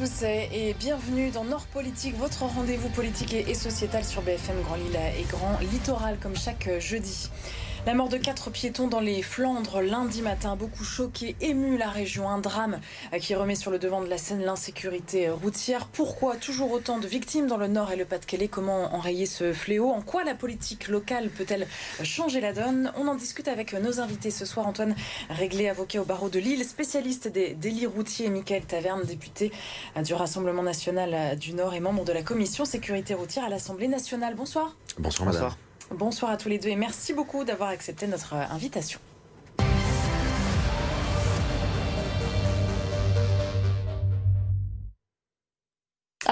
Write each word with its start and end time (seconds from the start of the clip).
Tous 0.00 0.22
et 0.22 0.74
bienvenue 0.80 1.30
dans 1.30 1.44
Nord 1.44 1.66
Politique, 1.66 2.16
votre 2.16 2.44
rendez-vous 2.44 2.88
politique 2.88 3.34
et 3.34 3.52
sociétal 3.52 4.02
sur 4.02 4.22
BFM 4.22 4.62
Grand 4.62 4.76
Lille 4.76 4.98
et 5.18 5.24
Grand 5.24 5.58
Littoral 5.60 6.16
comme 6.18 6.34
chaque 6.34 6.70
jeudi. 6.78 7.28
La 7.86 7.94
mort 7.94 8.10
de 8.10 8.18
quatre 8.18 8.50
piétons 8.50 8.88
dans 8.88 9.00
les 9.00 9.22
Flandres 9.22 9.80
lundi 9.80 10.20
matin, 10.22 10.54
beaucoup 10.54 10.84
choqué, 10.84 11.34
ému 11.40 11.78
la 11.78 11.88
région. 11.88 12.28
Un 12.28 12.38
drame 12.38 12.78
qui 13.20 13.34
remet 13.34 13.54
sur 13.54 13.70
le 13.70 13.78
devant 13.78 14.02
de 14.02 14.06
la 14.06 14.18
scène 14.18 14.42
l'insécurité 14.44 15.30
routière. 15.30 15.86
Pourquoi 15.86 16.36
toujours 16.36 16.70
autant 16.70 16.98
de 16.98 17.08
victimes 17.08 17.46
dans 17.46 17.56
le 17.56 17.68
Nord 17.68 17.90
et 17.90 17.96
le 17.96 18.04
Pas-de-Calais? 18.04 18.48
Comment 18.48 18.94
enrayer 18.94 19.24
ce 19.24 19.52
fléau? 19.52 19.88
En 19.88 20.02
quoi 20.02 20.24
la 20.24 20.34
politique 20.34 20.88
locale 20.88 21.30
peut-elle 21.30 21.66
changer 22.02 22.40
la 22.40 22.52
donne? 22.52 22.92
On 22.96 23.08
en 23.08 23.14
discute 23.14 23.48
avec 23.48 23.72
nos 23.72 23.98
invités 23.98 24.30
ce 24.30 24.44
soir. 24.44 24.66
Antoine 24.68 24.94
Réglé, 25.30 25.68
avocat 25.68 26.02
au 26.02 26.04
barreau 26.04 26.28
de 26.28 26.38
Lille, 26.38 26.64
spécialiste 26.64 27.28
des 27.28 27.54
délits 27.54 27.86
routiers. 27.86 28.26
Et 28.26 28.30
Michael 28.30 28.66
Taverne, 28.66 29.02
député 29.04 29.52
du 30.04 30.14
Rassemblement 30.14 30.62
national 30.62 31.36
du 31.38 31.54
Nord 31.54 31.74
et 31.74 31.80
membre 31.80 32.04
de 32.04 32.12
la 32.12 32.22
commission 32.22 32.64
sécurité 32.64 33.14
routière 33.14 33.44
à 33.44 33.48
l'Assemblée 33.48 33.88
nationale. 33.88 34.34
Bonsoir. 34.34 34.76
Bonsoir, 34.98 35.30
Bonsoir. 35.30 35.56
Bonsoir 35.94 36.30
à 36.30 36.36
tous 36.36 36.48
les 36.48 36.58
deux 36.58 36.68
et 36.68 36.76
merci 36.76 37.12
beaucoup 37.12 37.44
d'avoir 37.44 37.70
accepté 37.70 38.06
notre 38.06 38.34
invitation. 38.34 39.00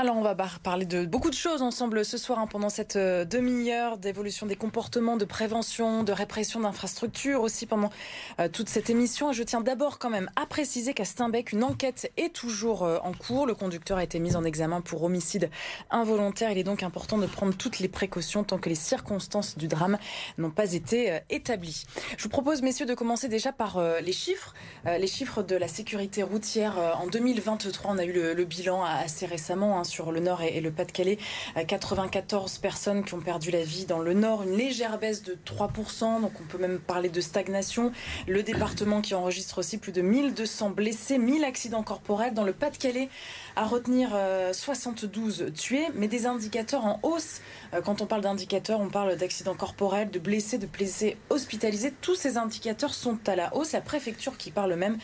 Alors 0.00 0.16
on 0.16 0.22
va 0.22 0.36
parler 0.62 0.86
de 0.86 1.06
beaucoup 1.06 1.28
de 1.28 1.34
choses 1.34 1.60
ensemble 1.60 2.04
ce 2.04 2.18
soir 2.18 2.38
hein, 2.38 2.46
pendant 2.46 2.68
cette 2.68 2.94
euh, 2.94 3.24
demi-heure 3.24 3.98
d'évolution 3.98 4.46
des 4.46 4.54
comportements, 4.54 5.16
de 5.16 5.24
prévention, 5.24 6.04
de 6.04 6.12
répression 6.12 6.60
d'infrastructures 6.60 7.40
aussi 7.40 7.66
pendant 7.66 7.90
euh, 8.38 8.48
toute 8.48 8.68
cette 8.68 8.90
émission. 8.90 9.32
Je 9.32 9.42
tiens 9.42 9.60
d'abord 9.60 9.98
quand 9.98 10.08
même 10.08 10.30
à 10.36 10.46
préciser 10.46 10.94
qu'à 10.94 11.04
Steinbeck, 11.04 11.50
une 11.50 11.64
enquête 11.64 12.12
est 12.16 12.32
toujours 12.32 12.84
euh, 12.84 12.98
en 13.02 13.12
cours. 13.12 13.44
Le 13.44 13.56
conducteur 13.56 13.98
a 13.98 14.04
été 14.04 14.20
mis 14.20 14.36
en 14.36 14.44
examen 14.44 14.82
pour 14.82 15.02
homicide 15.02 15.50
involontaire. 15.90 16.52
Il 16.52 16.58
est 16.58 16.62
donc 16.62 16.84
important 16.84 17.18
de 17.18 17.26
prendre 17.26 17.56
toutes 17.56 17.80
les 17.80 17.88
précautions 17.88 18.44
tant 18.44 18.58
que 18.58 18.68
les 18.68 18.76
circonstances 18.76 19.58
du 19.58 19.66
drame 19.66 19.98
n'ont 20.36 20.52
pas 20.52 20.74
été 20.74 21.18
établies. 21.28 21.86
Je 22.16 22.22
vous 22.22 22.28
propose 22.28 22.62
messieurs 22.62 22.86
de 22.86 22.94
commencer 22.94 23.26
déjà 23.26 23.50
par 23.50 23.82
les 24.00 24.12
chiffres. 24.12 24.54
Les 24.84 25.08
chiffres 25.08 25.42
de 25.42 25.56
la 25.56 25.66
sécurité 25.66 26.22
routière 26.22 26.78
en 27.00 27.08
2023, 27.08 27.90
on 27.90 27.98
a 27.98 28.04
eu 28.04 28.12
le, 28.12 28.44
bilan 28.44 28.84
assez 28.84 29.26
récemment. 29.26 29.80
Hein, 29.80 29.84
sur 29.88 30.12
le 30.12 30.20
Nord 30.20 30.42
et, 30.42 30.60
le 30.60 30.70
Pas-de-Calais. 30.70 31.18
94 31.66 32.56
euh, 32.56 32.62
personnes 32.62 33.04
qui 33.04 33.14
ont 33.14 33.20
perdu 33.20 33.50
la 33.50 33.62
vie 33.62 33.86
dans 33.86 33.98
le 33.98 34.12
Nord, 34.12 34.42
une 34.42 34.56
légère 34.56 34.98
baisse 34.98 35.22
de 35.22 35.36
3%, 35.46 36.20
donc 36.20 36.32
on 36.40 36.44
peut 36.44 36.58
même 36.58 36.78
parler 36.78 37.08
de 37.08 37.20
stagnation. 37.20 37.92
Le 38.26 38.42
département 38.42 39.00
qui 39.00 39.14
enregistre 39.14 39.58
aussi 39.58 39.78
plus 39.78 39.92
de 39.92 40.02
1200 40.02 40.70
blessés, 40.70 41.18
1000 41.18 41.44
accidents 41.44 41.82
corporels 41.82 42.34
dans 42.34 42.44
le 42.44 42.52
Pas-de-Calais 42.52 43.08
à 43.56 43.64
retenir 43.64 44.10
72 44.52 45.42
euh, 45.42 45.50
tués, 45.50 45.86
mais 45.94 46.08
des 46.08 46.26
indicateurs 46.26 46.84
en 46.84 47.00
hausse. 47.02 47.40
Euh, 47.74 47.80
quand 47.80 48.02
on 48.02 48.06
parle 48.06 48.22
d'indicateurs, 48.22 48.80
on 48.80 48.88
parle 48.88 49.16
d'accidents 49.16 49.54
corporels, 49.54 50.10
de 50.10 50.18
blessés, 50.18 50.58
de 50.58 50.66
blessés 50.66 51.16
hospitalisés. 51.30 51.92
Tous 52.00 52.14
ces 52.14 52.36
indicateurs 52.36 52.94
sont 52.94 53.18
à 53.26 53.34
la 53.34 53.54
hausse. 53.56 53.72
La 53.72 53.80
préfecture 53.80 54.36
qui 54.36 54.50
parle 54.50 54.74
même 54.74 54.98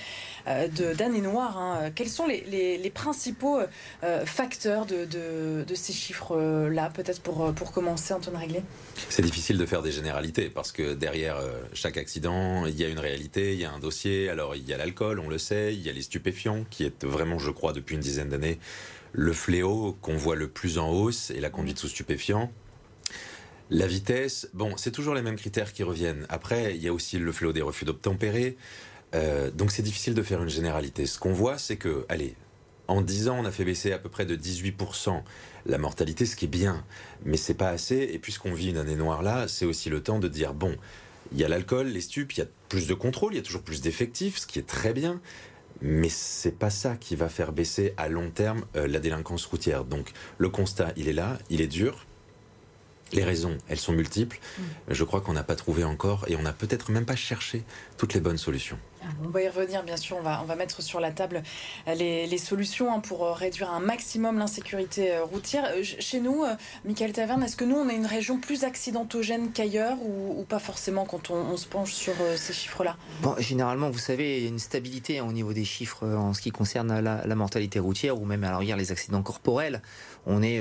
d'année 0.97 1.21
noire. 1.21 1.59
Hein. 1.59 1.91
Quels 1.95 2.09
sont 2.09 2.27
les 2.27 2.93
principaux 2.95 3.59
facteurs 4.25 4.74
de, 4.83 5.75
ces 5.75 5.93
chiffres-là, 5.93 6.91
peut-être 6.91 7.21
pour, 7.21 7.53
pour 7.55 7.73
commencer, 7.73 8.15
Antoine 8.15 8.37
Réglé? 8.37 8.63
C'est 9.09 9.23
difficile 9.23 9.59
de 9.59 9.67
faire 9.67 9.83
des 9.83 9.93
généralités 9.93 10.51
parce 10.51 10.73
que 10.73 10.95
derrière 10.95 11.37
euh, 11.37 11.63
chaque 11.73 11.97
accident, 11.97 12.67
il 12.67 12.77
y 12.77 12.85
a 12.85 12.89
une 12.89 12.99
réalité, 12.99 13.55
il 13.55 13.61
y 13.61 13.65
a 13.65 13.73
un 13.73 13.79
dossier. 13.79 14.29
Alors 14.29 14.57
il 14.57 14.69
y 14.69 14.73
a 14.73 14.77
l'alcool, 14.77 15.21
on 15.21 15.29
le 15.29 15.39
sait, 15.39 15.75
il 15.75 15.81
y 15.81 15.89
a 15.89 15.93
les 15.93 16.03
stupéfiants, 16.03 16.65
qui 16.71 16.85
est 16.85 17.05
vraiment, 17.05 17.39
je 17.39 17.51
crois, 17.51 17.73
depuis 17.73 17.95
une 17.95 18.01
dizaine 18.01 18.29
d'années, 18.29 18.59
le 19.13 19.33
fléau 19.33 19.97
qu'on 20.03 20.17
voit 20.17 20.37
le 20.37 20.49
plus 20.49 20.79
en 20.79 20.91
hausse 20.91 21.31
et 21.31 21.41
la 21.41 21.51
conduite 21.51 21.79
sous 21.79 21.89
stupéfiants. 21.89 22.51
La 23.71 23.87
vitesse, 23.87 24.49
bon, 24.53 24.77
c'est 24.77 24.91
toujours 24.91 25.15
les 25.15 25.23
mêmes 25.23 25.37
critères 25.37 25.73
qui 25.73 25.83
reviennent. 25.83 26.27
Après, 26.29 26.75
il 26.75 26.83
y 26.83 26.89
a 26.89 26.93
aussi 26.93 27.19
le 27.19 27.33
fléau 27.33 27.53
des 27.53 27.63
refus 27.63 27.85
d'obtempérer. 27.85 28.57
Euh, 29.15 29.51
donc 29.51 29.71
c'est 29.71 29.83
difficile 29.83 30.15
de 30.15 30.23
faire 30.23 30.43
une 30.43 30.49
généralité. 30.49 31.07
Ce 31.07 31.19
qu'on 31.19 31.33
voit, 31.33 31.57
c'est 31.57 31.77
que, 31.77 32.05
allez, 32.09 32.35
en 32.89 33.01
10 33.01 33.29
ans, 33.29 33.39
on 33.41 33.45
a 33.45 33.51
fait 33.51 33.65
baisser 33.65 33.93
à 33.93 33.99
peu 33.99 34.09
près 34.09 34.27
de 34.27 34.37
18% 34.37 35.23
la 35.67 35.79
mortalité, 35.79 36.27
ce 36.27 36.37
qui 36.37 36.45
est 36.45 36.49
bien, 36.49 36.85
mais 37.25 37.37
c'est 37.37 37.55
pas 37.55 37.71
assez. 37.71 38.11
Et 38.13 38.19
puisqu'on 38.19 38.53
vit 38.53 38.71
une 38.71 38.77
année 38.77 38.97
noire 38.97 39.23
là, 39.23 39.49
c'est 39.49 39.65
aussi 39.65 39.89
le 39.89 40.03
temps 40.03 40.19
de 40.19 40.29
dire 40.29 40.55
bon, 40.55 40.77
il 41.33 41.39
y 41.39 41.45
a 41.45 41.49
l'alcool, 41.49 41.89
les 41.89 42.01
stupes, 42.01 42.33
il 42.33 42.41
y 42.41 42.43
a 42.43 42.47
plus 42.69 42.87
de 42.87 42.95
contrôle, 42.95 43.33
il 43.33 43.37
y 43.37 43.41
a 43.41 43.43
toujours 43.43 43.63
plus 43.63 43.81
d'effectifs, 43.81 44.39
ce 44.39 44.47
qui 44.47 44.59
est 44.59 44.67
très 44.67 44.93
bien. 44.93 45.21
Mais 45.81 46.09
c'est 46.09 46.57
pas 46.57 46.71
ça 46.71 46.97
qui 46.97 47.17
va 47.17 47.29
faire 47.29 47.53
baisser 47.53 47.95
à 47.97 48.09
long 48.09 48.31
terme 48.31 48.65
euh, 48.77 48.87
la 48.87 49.01
délinquance 49.01 49.45
routière. 49.47 49.85
Donc 49.85 50.13
le 50.39 50.49
constat, 50.49 50.93
il 50.97 51.09
est 51.09 51.13
là, 51.13 51.39
il 51.51 51.61
est 51.61 51.67
dur. 51.67 52.07
Les 53.15 53.25
raisons, 53.25 53.57
elles 53.69 53.79
sont 53.79 53.93
multiples. 53.93 54.39
Mm. 54.59 54.63
Je 54.89 55.05
crois 55.05 55.21
qu'on 55.21 55.33
n'a 55.33 55.45
pas 55.45 55.57
trouvé 55.57 55.85
encore 55.85 56.25
et 56.29 56.37
on 56.37 56.43
n'a 56.43 56.53
peut-être 56.53 56.91
même 56.91 57.07
pas 57.07 57.17
cherché 57.17 57.65
toutes 57.97 58.15
les 58.15 58.21
bonnes 58.21 58.39
solutions. 58.39 58.79
On 59.25 59.29
va 59.29 59.43
y 59.43 59.49
revenir, 59.49 59.83
bien 59.83 59.97
sûr. 59.97 60.17
On 60.19 60.23
va, 60.23 60.41
on 60.43 60.47
va 60.47 60.57
mettre 60.57 60.83
sur 60.83 61.01
la 61.01 61.11
table 61.11 61.43
euh, 61.89 61.95
les, 61.95 62.39
solutions 62.39 62.93
hein, 62.93 63.01
pour 63.01 63.25
euh, 63.25 63.33
réduire 63.33 63.71
un 63.71 63.81
maximum 63.81 64.39
l'insécurité 64.39 65.13
euh, 65.13 65.25
routière. 65.25 65.71
Chez 65.83 66.21
nous, 66.21 66.45
Michael 66.85 67.13
Taverne, 67.13 67.43
est-ce 67.43 67.57
que 67.57 67.65
nous, 67.65 67.77
on 67.77 67.89
est 67.89 67.97
une 67.97 68.07
région 68.07 68.39
plus 68.39 68.65
accidentogène 68.65 69.53
qu'ailleurs 69.53 69.99
ou, 70.03 70.45
pas 70.49 70.59
forcément 70.59 71.05
quand 71.05 71.31
on, 71.31 71.57
se 71.57 71.67
penche 71.67 71.93
sur 71.93 72.15
ces 72.37 72.53
chiffres-là? 72.53 72.97
Bon, 73.23 73.35
Généralement, 73.39 73.91
vous 73.91 73.99
savez, 73.99 74.39
il 74.39 74.43
y 74.43 74.47
a 74.47 74.49
une 74.49 74.59
stabilité 74.59 75.19
hein, 75.19 75.27
au 75.29 75.33
niveau 75.33 75.53
des 75.53 75.65
chiffres 75.65 76.07
en 76.07 76.35
ce 76.35 76.41
qui 76.41 76.51
concerne 76.51 77.01
la, 77.01 77.35
mortalité 77.35 77.79
routière 77.79 78.21
ou 78.21 78.25
même 78.25 78.45
alors 78.45 78.63
hier 78.63 78.77
les 78.77 78.93
accidents 78.93 79.23
corporels. 79.23 79.83
On 80.27 80.43
est 80.43 80.61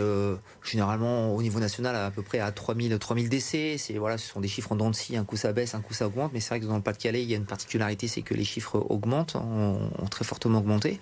généralement 0.63 1.33
au 1.35 1.41
niveau 1.41 1.59
national 1.59 1.95
à, 1.95 2.11
peu 2.11 2.21
près 2.21 2.39
à 2.39 2.51
3000, 2.51 2.97
3000 2.97 3.29
décès. 3.29 3.75
C'est 3.77 3.93
voilà, 3.93 4.17
ce 4.17 4.27
sont 4.27 4.41
des 4.41 4.47
chiffres 4.47 4.71
en 4.71 4.75
dents 4.75 4.89
de 4.89 4.95
scie. 4.95 5.17
Un 5.17 5.25
coup 5.25 5.37
ça 5.37 5.53
baisse, 5.53 5.75
un 5.75 5.81
coup 5.81 5.93
ça 5.93 6.07
augmente. 6.07 6.31
Mais 6.33 6.39
c'est 6.39 6.49
vrai 6.49 6.59
que 6.59 6.65
dans 6.65 6.75
le 6.75 6.81
Pas-de-Calais, 6.81 7.23
il 7.23 7.29
y 7.29 7.33
a 7.33 7.37
une 7.37 7.45
particularité, 7.45 8.07
c'est 8.07 8.21
que 8.21 8.33
les 8.33 8.43
chiffres 8.43 8.85
augmentent, 8.89 9.35
ont, 9.35 9.89
très 10.09 10.25
fortement 10.25 10.59
augmenté. 10.59 10.99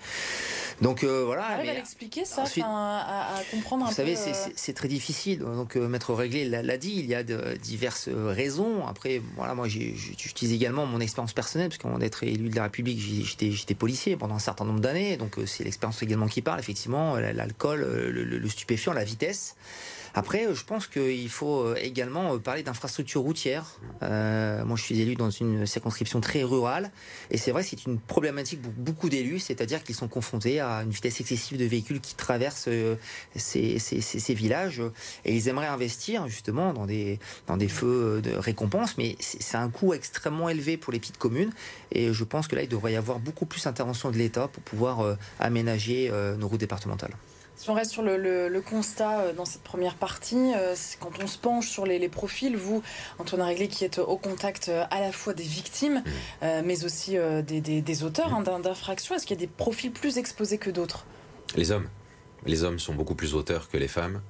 Donc 0.80 1.04
euh, 1.04 1.24
voilà. 1.24 1.46
Arrive 1.46 1.70
à 1.70 1.74
l'expliquer 1.74 2.24
ça, 2.24 2.44
à, 2.64 3.40
comprendre 3.50 3.84
un 3.84 3.88
vous 3.88 3.94
savez, 3.94 4.16
euh, 4.16 4.32
c'est 4.54 4.72
très 4.72 4.88
difficile. 4.88 5.40
Donc 5.40 5.76
euh, 5.76 5.88
Maître 5.88 6.14
Réglé 6.14 6.44
l'a 6.44 6.76
dit, 6.76 6.94
il 6.96 7.06
y 7.06 7.14
a 7.14 7.22
de 7.22 7.56
diverses 7.62 8.08
raisons. 8.08 8.86
Après, 8.86 9.20
voilà, 9.36 9.54
moi 9.54 9.68
j'utilise 9.68 10.52
également 10.52 10.86
mon 10.86 11.00
expérience 11.00 11.32
personnelle, 11.32 11.68
parce 11.68 11.78
qu'avant 11.78 11.98
d'être 11.98 12.24
élu 12.24 12.48
de 12.48 12.56
la 12.56 12.64
République, 12.64 13.00
j'étais 13.00 13.74
policier 13.74 14.16
pendant 14.16 14.34
un 14.34 14.40
certain 14.40 14.64
nombre 14.64 14.80
d'années. 14.80 15.16
Donc 15.16 15.36
c'est 15.46 15.64
l'expérience 15.64 16.02
également 16.02 16.26
qui 16.26 16.42
parle, 16.42 16.60
effectivement, 16.60 17.16
l'alcool, 17.16 17.80
le, 17.80 18.48
stupéfiant, 18.52 18.92
la 18.92 19.04
vitesse. 19.04 19.56
Après, 20.14 20.46
euh, 20.46 20.54
je 20.54 20.64
pense 20.64 20.86
qu'il 20.86 21.28
faut 21.30 21.60
euh, 21.60 21.74
également 21.80 22.34
euh, 22.34 22.38
parler 22.38 22.62
d'infrastructures 22.62 23.22
routières. 23.22 23.80
moi, 24.00 24.76
je 24.76 24.82
suis 24.82 25.00
élu 25.00 25.14
dans 25.14 25.30
une 25.30 25.66
circonscription 25.66 26.20
très 26.20 26.42
rurale, 26.42 26.90
et 27.30 27.38
c'est 27.38 27.50
vrai 27.50 27.62
c'est 27.62 27.86
une 27.86 27.98
problématique 27.98 28.60
pour 28.60 28.72
beaucoup 28.72 29.08
d'élus, 29.08 29.38
c'est-à-dire 29.38 29.82
qu'ils 29.82 29.94
sont 29.94 30.08
confrontés 30.08 30.60
à 30.60 30.82
une 30.82 30.90
vitesse 30.90 31.20
excessive 31.20 31.58
de 31.58 31.64
véhicules 31.64 32.00
qui 32.00 32.14
traversent 32.14 32.68
ces, 33.36 34.34
villages, 34.34 34.82
et 35.24 35.34
ils 35.34 35.48
aimeraient 35.48 35.66
investir 35.66 36.28
justement 36.28 36.72
dans 36.72 36.86
des, 36.86 37.18
dans 37.46 37.56
des 37.56 37.68
feux 37.68 38.20
de 38.22 38.32
récompense, 38.32 38.98
mais 38.98 39.16
c'est 39.20 39.56
un 39.56 39.68
coût 39.68 39.94
extrêmement 39.94 40.48
élevé 40.48 40.76
pour 40.76 40.92
les 40.92 41.00
petites 41.00 41.18
communes, 41.18 41.52
et 41.92 42.12
je 42.12 42.24
pense 42.24 42.48
que 42.48 42.56
là, 42.56 42.62
il 42.62 42.68
devrait 42.68 42.92
y 42.92 42.96
avoir 42.96 43.18
beaucoup 43.18 43.46
plus 43.46 43.64
d'intervention 43.64 44.10
de 44.10 44.16
l'État 44.16 44.48
pour 44.48 44.62
pouvoir 44.62 45.16
aménager 45.38 46.10
nos 46.38 46.48
routes 46.48 46.60
départementales. 46.60 47.14
Si 47.56 47.70
on 47.70 47.74
reste 47.74 47.92
sur 47.92 48.02
le, 48.02 48.60
constat 48.60 49.20
euh, 49.20 49.32
dans 49.32 49.44
cette 49.44 49.62
première 49.62 49.94
partie, 49.94 50.52
euh, 50.56 50.74
quand 51.00 51.12
on 51.22 51.26
se 51.26 51.38
penche 51.38 51.68
sur 51.68 51.86
les, 51.86 52.08
profils, 52.08 52.56
vous, 52.56 52.82
Antoine 53.18 53.42
Réglé, 53.42 53.68
qui 53.68 53.84
êtes 53.84 53.98
au 53.98 54.16
contact 54.16 54.68
euh, 54.68 54.84
à 54.90 55.00
la 55.00 55.12
fois 55.12 55.34
des 55.34 55.42
victimes, 55.42 56.02
mmh. 56.42 56.46
mais 56.64 56.84
aussi 56.84 57.16
des, 57.46 58.04
auteurs 58.04 58.34
hein, 58.34 58.42
d'infractions, 58.42 59.14
est-ce 59.14 59.26
qu'il 59.26 59.36
y 59.36 59.42
a 59.42 59.46
des 59.46 59.52
profils 59.52 59.92
plus 59.92 60.18
exposés 60.18 60.58
que 60.58 60.70
d'autres? 60.70 61.04
Les 61.54 61.70
hommes. 61.70 61.88
Les 62.44 62.64
hommes 62.64 62.78
sont 62.78 62.94
beaucoup 62.94 63.14
plus 63.14 63.34
auteurs 63.34 63.68
que 63.68 63.76
les 63.76 63.88
femmes. 63.88 64.20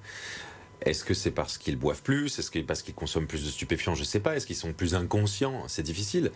Est-ce 0.85 1.05
que 1.05 1.15
c'est 1.15 1.31
parce 1.31 1.59
qu'ils 1.59 1.77
boivent 1.77 2.03
plus? 2.03 2.39
Est-ce 2.39 2.51
que 2.51 2.59
parce 2.61 2.83
qu'ils 2.83 2.95
consomment 2.95 3.27
plus 3.27 3.45
de 3.45 3.51
stupéfiants? 3.51 3.95
Je 3.95 4.01
ne 4.01 4.05
sais 4.05 4.21
pas. 4.21 4.37
Est-ce 4.37 4.47
qu'ils 4.47 4.57
sont 4.57 4.73
plus 4.73 4.95
inconscients? 4.95 5.65
C'est 5.69 5.83
difficile 5.83 6.33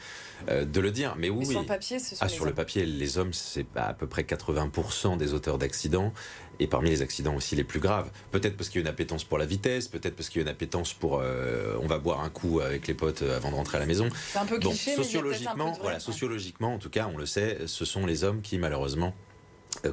euh, 0.48 0.64
de 0.64 0.80
le 0.80 0.90
dire. 0.90 1.14
Mais 1.18 1.30
oui. 1.30 1.46
sur 1.46 1.60
le 1.60 1.66
papier, 1.66 1.98
ce 1.98 2.14
ah, 2.20 2.28
sur 2.28 2.44
le 2.44 2.52
papier, 2.52 2.86
les 2.86 3.18
hommes, 3.18 3.32
c'est 3.32 3.66
à 3.74 3.92
peu 3.92 4.06
près 4.06 4.22
80% 4.22 5.16
des 5.16 5.34
auteurs 5.34 5.58
d'accidents. 5.58 6.12
Et 6.58 6.66
parmi 6.68 6.88
les 6.88 7.02
accidents 7.02 7.34
aussi 7.34 7.54
les 7.54 7.64
plus 7.64 7.80
graves. 7.80 8.10
Peut-être 8.30 8.56
parce 8.56 8.70
qu'il 8.70 8.80
y 8.80 8.82
a 8.82 8.86
une 8.86 8.92
appétence 8.92 9.24
pour 9.24 9.36
la 9.36 9.44
vitesse, 9.44 9.88
peut-être 9.88 10.16
parce 10.16 10.30
qu'il 10.30 10.40
y 10.40 10.42
a 10.42 10.46
une 10.48 10.54
appétence 10.54 10.94
pour 10.94 11.20
euh, 11.20 11.76
on 11.82 11.86
va 11.86 11.98
boire 11.98 12.20
un 12.20 12.30
coup 12.30 12.60
avec 12.60 12.86
les 12.86 12.94
potes 12.94 13.20
euh, 13.20 13.36
avant 13.36 13.50
de 13.50 13.56
rentrer 13.56 13.76
à 13.76 13.80
la 13.80 13.86
maison. 13.86 14.08
C'est 14.32 14.38
un 14.38 14.46
peu 14.46 14.58
cliché, 14.58 14.94
sociologiquement, 14.94 15.76
voilà, 15.82 16.00
sociologiquement, 16.00 16.74
en 16.74 16.78
tout 16.78 16.88
cas, 16.88 17.10
on 17.12 17.18
le 17.18 17.26
sait, 17.26 17.58
ce 17.66 17.84
sont 17.84 18.06
les 18.06 18.24
hommes 18.24 18.40
qui 18.40 18.56
malheureusement 18.56 19.14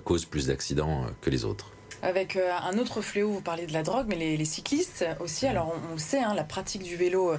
causent 0.06 0.24
plus 0.24 0.48
d'accidents 0.48 1.06
que 1.20 1.30
les 1.30 1.44
autres. 1.44 1.74
Avec 2.04 2.36
euh, 2.36 2.52
un 2.70 2.78
autre 2.78 3.02
fléau, 3.02 3.32
vous 3.32 3.40
parlez 3.40 3.66
de 3.66 3.72
la 3.72 3.82
drogue, 3.82 4.08
mais 4.10 4.18
les, 4.18 4.46
cyclistes 4.46 5.06
aussi. 5.22 5.48
Alors 5.48 5.74
on, 5.90 5.94
le 5.94 6.00
sait, 6.00 6.20
hein, 6.20 6.34
la 6.36 6.44
pratique 6.44 6.84
du 6.84 6.98
vélo 6.98 7.32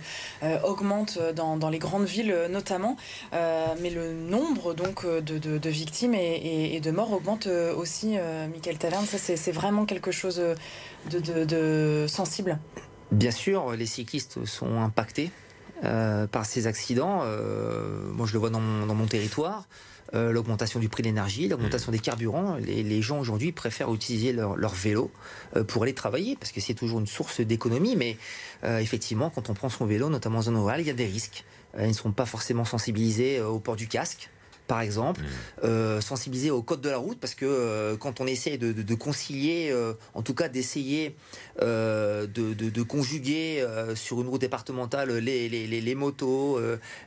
euh, 0.42 0.58
augmente 0.62 1.18
dans, 1.36 1.68
les 1.68 1.78
grandes 1.78 2.06
villes 2.06 2.34
notamment, 2.50 2.96
mais 3.32 3.90
le 3.90 4.14
nombre 4.14 4.72
donc 4.72 5.06
de, 5.06 5.68
victimes 5.68 6.14
et, 6.14 6.80
de 6.80 6.90
morts 6.90 7.12
augmente 7.12 7.46
aussi. 7.46 8.16
Michael 8.50 8.78
Taverne, 8.78 9.04
ça 9.04 9.18
c'est 9.18 9.52
vraiment 9.52 9.84
quelque 9.84 10.10
chose 10.10 10.42
de, 11.10 12.06
sensible. 12.08 12.58
Bien 13.12 13.30
sûr, 13.30 13.72
les 13.72 13.86
cyclistes 13.86 14.46
sont 14.46 14.80
impactés 14.80 15.30
par 15.82 16.46
ces 16.46 16.66
accidents. 16.66 17.22
moi, 18.14 18.26
je 18.26 18.32
le 18.32 18.38
vois 18.38 18.50
dans 18.50 18.60
mon 18.60 19.06
territoire. 19.06 19.66
Euh, 20.14 20.30
l'augmentation 20.30 20.78
du 20.78 20.88
prix 20.88 21.02
de 21.02 21.08
l'énergie, 21.08 21.48
l'augmentation 21.48 21.90
des 21.90 21.98
carburants. 21.98 22.56
Les, 22.56 23.02
gens 23.02 23.18
aujourd'hui 23.18 23.50
préfèrent 23.50 23.92
utiliser 23.92 24.32
leur, 24.32 24.74
vélo 24.74 25.10
euh, 25.56 25.64
pour 25.64 25.82
aller 25.82 25.92
travailler 25.92 26.36
parce 26.36 26.52
que 26.52 26.60
c'est 26.60 26.74
toujours 26.74 27.00
une 27.00 27.06
source 27.06 27.40
d'économie. 27.40 27.96
Mais 27.96 28.16
euh, 28.62 28.78
effectivement, 28.78 29.30
quand 29.30 29.50
on 29.50 29.54
prend 29.54 29.68
son 29.68 29.86
vélo, 29.86 30.08
notamment 30.08 30.38
en 30.38 30.42
zone 30.42 30.56
rurale, 30.56 30.80
il 30.80 30.86
y 30.86 30.90
a 30.90 30.94
des 30.94 31.06
risques. 31.06 31.44
ils 31.78 31.88
ne 31.88 31.92
sont 31.92 32.12
pas 32.12 32.26
forcément 32.26 32.64
sensibilisés 32.64 33.40
au 33.40 33.58
port 33.58 33.76
du 33.76 33.88
casque 33.88 34.30
par 34.66 34.80
exemple, 34.80 35.20
mmh. 35.20 35.64
euh, 35.64 36.00
sensibiliser 36.00 36.50
au 36.50 36.62
code 36.62 36.80
de 36.80 36.88
la 36.88 36.96
route, 36.96 37.18
parce 37.18 37.34
que 37.34 37.44
euh, 37.44 37.96
quand 37.96 38.20
on 38.20 38.26
essaie 38.26 38.56
de, 38.56 38.94
concilier, 38.94 39.68
euh, 39.70 39.92
en 40.14 40.22
tout 40.22 40.34
cas 40.34 40.48
d'essayer 40.48 41.16
de, 41.60 42.82
conjuguer 42.82 43.66
sur 43.94 44.20
une 44.20 44.28
route 44.28 44.40
départementale 44.40 45.10
les, 45.10 45.94
motos, 45.94 46.60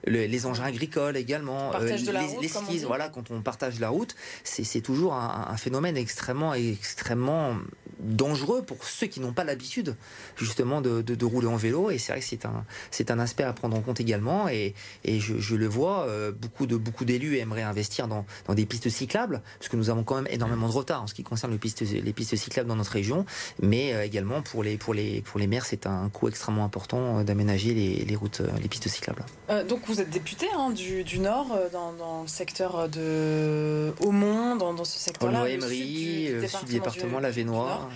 les, 0.06 0.46
engins 0.46 0.64
agricoles 0.64 1.18
également, 1.18 1.72
les, 1.80 2.48
skis, 2.48 2.80
voilà, 2.86 3.10
quand 3.10 3.32
on 3.32 3.42
partage 3.42 3.80
la 3.80 3.90
route, 3.90 4.16
c'est 4.44 4.82
toujours 4.82 5.14
un, 5.14 5.48
un, 5.50 5.58
phénomène 5.58 5.98
extrêmement, 5.98 6.54
extrêmement 6.54 7.56
dangereux 8.00 8.62
pour 8.62 8.84
ceux 8.84 9.08
qui 9.08 9.20
n'ont 9.20 9.34
pas 9.34 9.44
l'habitude 9.44 9.96
justement 10.36 10.82
de, 10.82 11.02
de, 11.02 11.26
rouler 11.26 11.48
en 11.48 11.56
vélo. 11.56 11.90
Et 11.90 11.98
c'est 11.98 12.12
vrai 12.12 12.22
que 12.22 12.28
c'est 12.28 12.46
un, 12.46 12.66
c'est 12.92 13.12
un 13.12 13.20
aspect 13.20 13.44
à 13.44 13.54
prendre 13.54 13.76
en 13.76 13.82
compte 13.82 14.00
également. 14.00 14.48
Et, 14.50 14.74
et 15.04 15.20
je, 15.20 15.38
je, 15.38 15.56
le 15.56 15.68
vois, 15.68 16.06
euh, 16.08 16.32
beaucoup, 16.32 16.66
de, 16.66 16.76
beaucoup 16.76 17.06
d'élus 17.06 17.38
aimeraient 17.48 17.64
investir 17.64 18.08
dans, 18.08 18.26
dans, 18.48 18.54
des 18.54 18.66
pistes 18.66 18.90
cyclables, 18.90 19.42
parce 19.60 19.70
que 19.70 19.78
nous 19.78 19.90
avons 19.90 20.04
quand 20.04 20.16
même 20.16 20.28
énormément 20.30 20.68
de 20.68 20.74
retard 20.74 21.04
en 21.04 21.08
ce 21.08 21.14
qui 21.14 21.24
concerne 21.24 21.52
les 21.52 21.58
pistes, 21.58 21.82
les 21.82 22.14
pistes 22.14 22.36
cyclables 22.36 22.70
dans 22.70 22.76
notre 22.76 22.92
région. 22.92 23.26
Mais 23.62 23.94
euh, 23.94 24.06
également 24.06 24.42
pour 24.42 24.64
les, 24.64 24.78
pour, 24.78 24.94
les, 24.94 25.22
pour 25.22 25.40
les 25.40 25.48
maires, 25.48 25.66
c'est 25.66 25.88
un 25.88 26.10
coût 26.10 26.28
extrêmement 26.28 26.66
important 26.66 27.20
euh, 27.20 27.24
d'aménager 27.24 27.74
les, 27.74 28.06
les, 28.06 28.16
routes, 28.16 28.42
les 28.62 28.68
pistes 28.68 28.88
cyclables. 28.88 29.26
donc 29.68 29.82
vous 29.88 30.02
êtes 30.02 30.10
député 30.10 30.48
hein, 30.56 30.70
du, 30.70 31.04
du, 31.04 31.20
Nord, 31.20 31.58
dans, 31.72 31.94
dans, 31.94 32.22
le 32.24 32.28
secteur 32.28 32.90
de 32.90 33.94
Haumont, 34.02 34.56
dans, 34.56 34.74
dans 34.74 34.86
ce 34.86 35.00
secteur-là. 35.00 35.46
Le 35.48 36.48
sud, 36.48 36.66
du 36.66 36.74
département, 36.74 37.20
la 37.20 37.32
Vénois. 37.32 37.90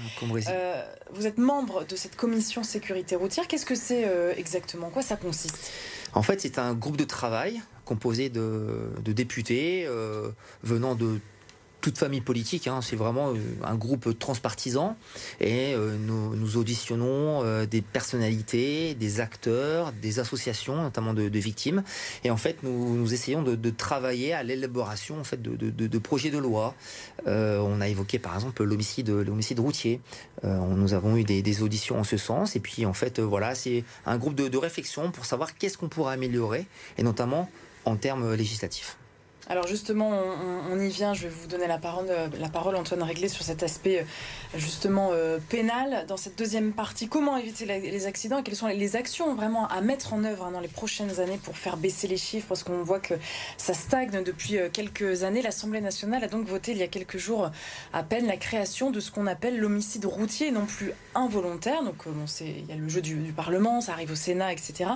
Euh, 0.48 0.84
vous 1.14 1.28
êtes 1.28 1.38
membre 1.38 1.86
de 1.86 1.96
cette 1.96 2.16
commission 2.16 2.64
sécurité 2.64 3.16
routière. 3.16 3.48
Qu'est-ce 3.48 3.66
que 3.66 3.76
c'est 3.76 4.06
euh, 4.06 4.34
exactement? 4.38 4.90
Quoi 4.90 5.02
ça 5.02 5.16
consiste? 5.16 5.72
En 6.14 6.24
fait, 6.24 6.42
c'est 6.42 6.60
un 6.60 6.74
groupe 6.74 6.98
de 6.98 7.04
travail 7.04 7.62
composé 7.92 8.30
de, 8.30 8.94
députés 9.06 9.86
euh, 9.86 10.30
venant 10.64 10.96
de 10.96 11.20
toute 11.82 11.98
famille 11.98 12.22
politique. 12.22 12.68
Hein. 12.68 12.80
c'est 12.82 12.96
vraiment 12.96 13.32
euh, 13.32 13.38
un 13.64 13.76
groupe 13.76 14.18
transpartisan 14.18 14.96
et 15.42 15.74
euh, 15.74 15.98
nous, 15.98 16.58
auditionnons 16.58 17.66
des 17.66 17.82
personnalités, 17.82 18.94
des 18.94 19.20
acteurs, 19.20 19.92
des 19.92 20.20
associations, 20.20 20.76
notamment 20.84 21.14
de, 21.14 21.24
victimes. 21.40 21.84
Et 22.24 22.32
en 22.32 22.38
fait, 22.38 22.64
nous, 22.64 23.14
essayons 23.14 23.42
de, 23.42 23.70
travailler 23.72 24.32
à 24.32 24.44
l'élaboration 24.44 25.20
en 25.20 25.26
fait 25.26 25.42
de, 25.42 25.98
projets 25.98 26.30
de 26.30 26.38
loi. 26.38 26.76
on 27.26 27.82
a 27.82 27.88
évoqué 27.90 28.20
par 28.20 28.36
exemple 28.36 28.64
l'homicide, 28.64 29.10
l'homicide 29.10 29.60
routier. 29.60 30.00
nous 30.44 30.94
avons 30.94 31.18
eu 31.18 31.24
des, 31.24 31.64
auditions 31.64 32.00
en 32.00 32.06
ce 32.06 32.18
sens. 32.18 32.56
Et 32.56 32.62
puis 32.62 32.86
en 32.86 32.94
fait, 32.94 33.20
voilà, 33.20 33.56
c'est 33.56 33.84
un 34.06 34.18
groupe 34.18 34.36
de 34.36 34.58
réflexion 34.58 35.12
pour 35.12 35.26
savoir 35.26 35.58
qu'est-ce 35.58 35.78
qu'on 35.78 35.90
pourrait 35.90 36.14
améliorer 36.14 36.68
et 36.98 37.04
notamment 37.04 37.50
en 37.86 37.96
termes 37.96 38.36
législatifs. 38.36 38.98
Alors 39.50 39.66
justement, 39.68 40.12
on, 40.70 40.80
y 40.80 40.90
vient. 40.90 41.14
Je 41.14 41.24
vais 41.24 41.30
vous 41.30 41.48
donner 41.48 41.68
la 41.68 41.78
parole, 41.78 42.06
euh, 42.10 42.28
la 42.40 42.48
parole 42.48 42.76
Antoine 42.76 43.02
Réglé, 43.02 43.28
sur 43.28 43.44
cet 43.44 43.64
aspect 43.64 44.00
euh, 44.00 44.04
justement 44.58 45.10
euh, 45.12 45.40
pénal. 45.50 46.06
Dans 46.08 46.16
cette 46.16 46.38
deuxième 46.38 46.74
partie, 46.74 47.08
comment 47.08 47.38
éviter 47.38 47.66
les 47.66 48.06
accidents? 48.06 48.38
Et 48.38 48.44
quelles 48.44 48.56
sont 48.56 48.68
les 48.68 48.96
actions 48.96 49.34
vraiment 49.34 49.68
à 49.68 49.82
mettre 49.82 50.14
en 50.14 50.24
œuvre 50.24 50.46
hein, 50.46 50.52
dans 50.52 50.60
les 50.60 50.68
prochaines 50.68 51.20
années 51.20 51.40
pour 51.44 51.58
faire 51.58 51.78
baisser 51.78 52.08
les 52.08 52.18
chiffres? 52.18 52.46
Parce 52.48 52.64
qu'on 52.64 52.84
voit 52.84 53.00
que 53.00 53.16
ça 53.58 53.74
stagne 53.74 54.24
depuis 54.24 54.58
quelques 54.72 55.24
années. 55.24 55.42
L'Assemblée 55.42 55.82
nationale 55.82 56.24
a 56.24 56.28
donc 56.28 56.46
voté 56.48 56.72
il 56.72 56.78
y 56.78 56.84
a 56.84 56.88
quelques 56.88 57.18
jours 57.18 57.50
à 57.94 58.04
peine 58.04 58.28
la 58.28 58.38
création 58.38 58.92
de 58.92 59.00
ce 59.00 59.12
qu'on 59.12 59.28
appelle 59.28 59.58
l'homicide 59.58 60.06
routier, 60.06 60.52
non 60.52 60.66
plus 60.66 60.94
involontaire. 61.16 61.84
Donc 61.84 62.04
il 62.42 62.70
y 62.70 62.72
a 62.72 62.76
le 62.76 62.88
jeu 62.90 63.02
du, 63.02 63.34
Parlement, 63.36 63.82
ça 63.82 63.94
arrive 63.94 64.12
au 64.12 64.16
Sénat, 64.16 64.54
etc. 64.54 64.92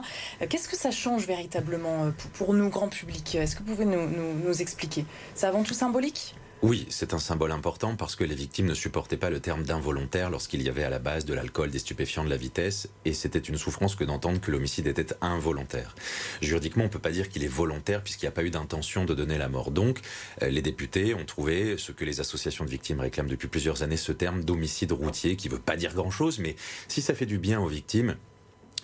Qu'est-ce 0.49 0.67
que 0.67 0.75
ça 0.75 0.91
change 0.91 1.25
véritablement 1.25 2.11
pour, 2.33 2.53
nous, 2.53 2.69
grand 2.69 2.89
public? 2.89 3.35
Est-ce 3.35 3.55
que 3.55 3.63
vous 3.63 3.71
pouvez 3.71 3.85
nous 3.85 4.34
expliquer 4.59 5.05
C'est 5.33 5.47
avant 5.47 5.63
tout 5.63 5.73
symbolique? 5.73 6.35
Oui, 6.61 6.87
c'est 6.89 7.13
un 7.13 7.19
symbole 7.19 7.51
important 7.51 7.95
parce 7.95 8.15
que 8.15 8.23
les 8.23 8.33
victimes 8.33 8.65
ne 8.65 8.73
supportaient 8.73 9.17
pas 9.17 9.29
le 9.29 9.39
terme 9.39 9.63
d'involontaire 9.63 10.31
lorsqu'il 10.31 10.63
y 10.63 10.69
avait 10.69 10.83
à 10.83 10.89
la 10.89 10.99
base 10.99 11.25
de 11.25 11.33
l'alcool, 11.33 11.69
des 11.69 11.79
stupéfiants, 11.79 12.23
de 12.23 12.29
la 12.29 12.37
vitesse, 12.37 12.87
et 13.03 13.13
c'était 13.13 13.39
une 13.39 13.57
souffrance 13.57 13.95
que 13.95 14.03
d'entendre 14.03 14.39
que 14.39 14.49
l'homicide 14.49 14.87
était 14.87 15.13
involontaire. 15.21 15.93
Juridiquement, 16.41 16.85
on 16.85 16.87
ne 16.87 16.91
peut 16.91 16.97
pas 16.97 17.11
dire 17.11 17.29
qu'il 17.29 17.43
est 17.43 17.47
volontaire 17.47 18.01
puisqu'il 18.01 18.25
n'y 18.25 18.29
a 18.29 18.31
pas 18.31 18.43
eu 18.43 18.49
d'intention 18.49 19.05
de 19.05 19.13
donner 19.13 19.37
la 19.37 19.49
mort. 19.49 19.69
Donc, 19.69 19.99
euh, 20.41 20.47
les 20.47 20.61
députés 20.61 21.13
ont 21.13 21.25
trouvé 21.25 21.77
ce 21.77 21.91
que 21.91 22.05
les 22.05 22.19
associations 22.19 22.65
de 22.65 22.69
victimes 22.69 23.01
réclament 23.01 23.29
depuis 23.29 23.49
plusieurs 23.49 23.83
années, 23.83 23.97
ce 23.97 24.13
terme 24.13 24.43
d'homicide 24.43 24.93
routier 24.93 25.35
qui 25.35 25.49
ne 25.49 25.53
veut 25.53 25.59
pas 25.59 25.75
dire 25.75 25.93
grand-chose, 25.93 26.39
mais 26.39 26.55
si 26.87 27.01
ça 27.01 27.13
fait 27.13 27.27
du 27.27 27.37
bien 27.37 27.59
aux 27.59 27.67
victimes, 27.67 28.15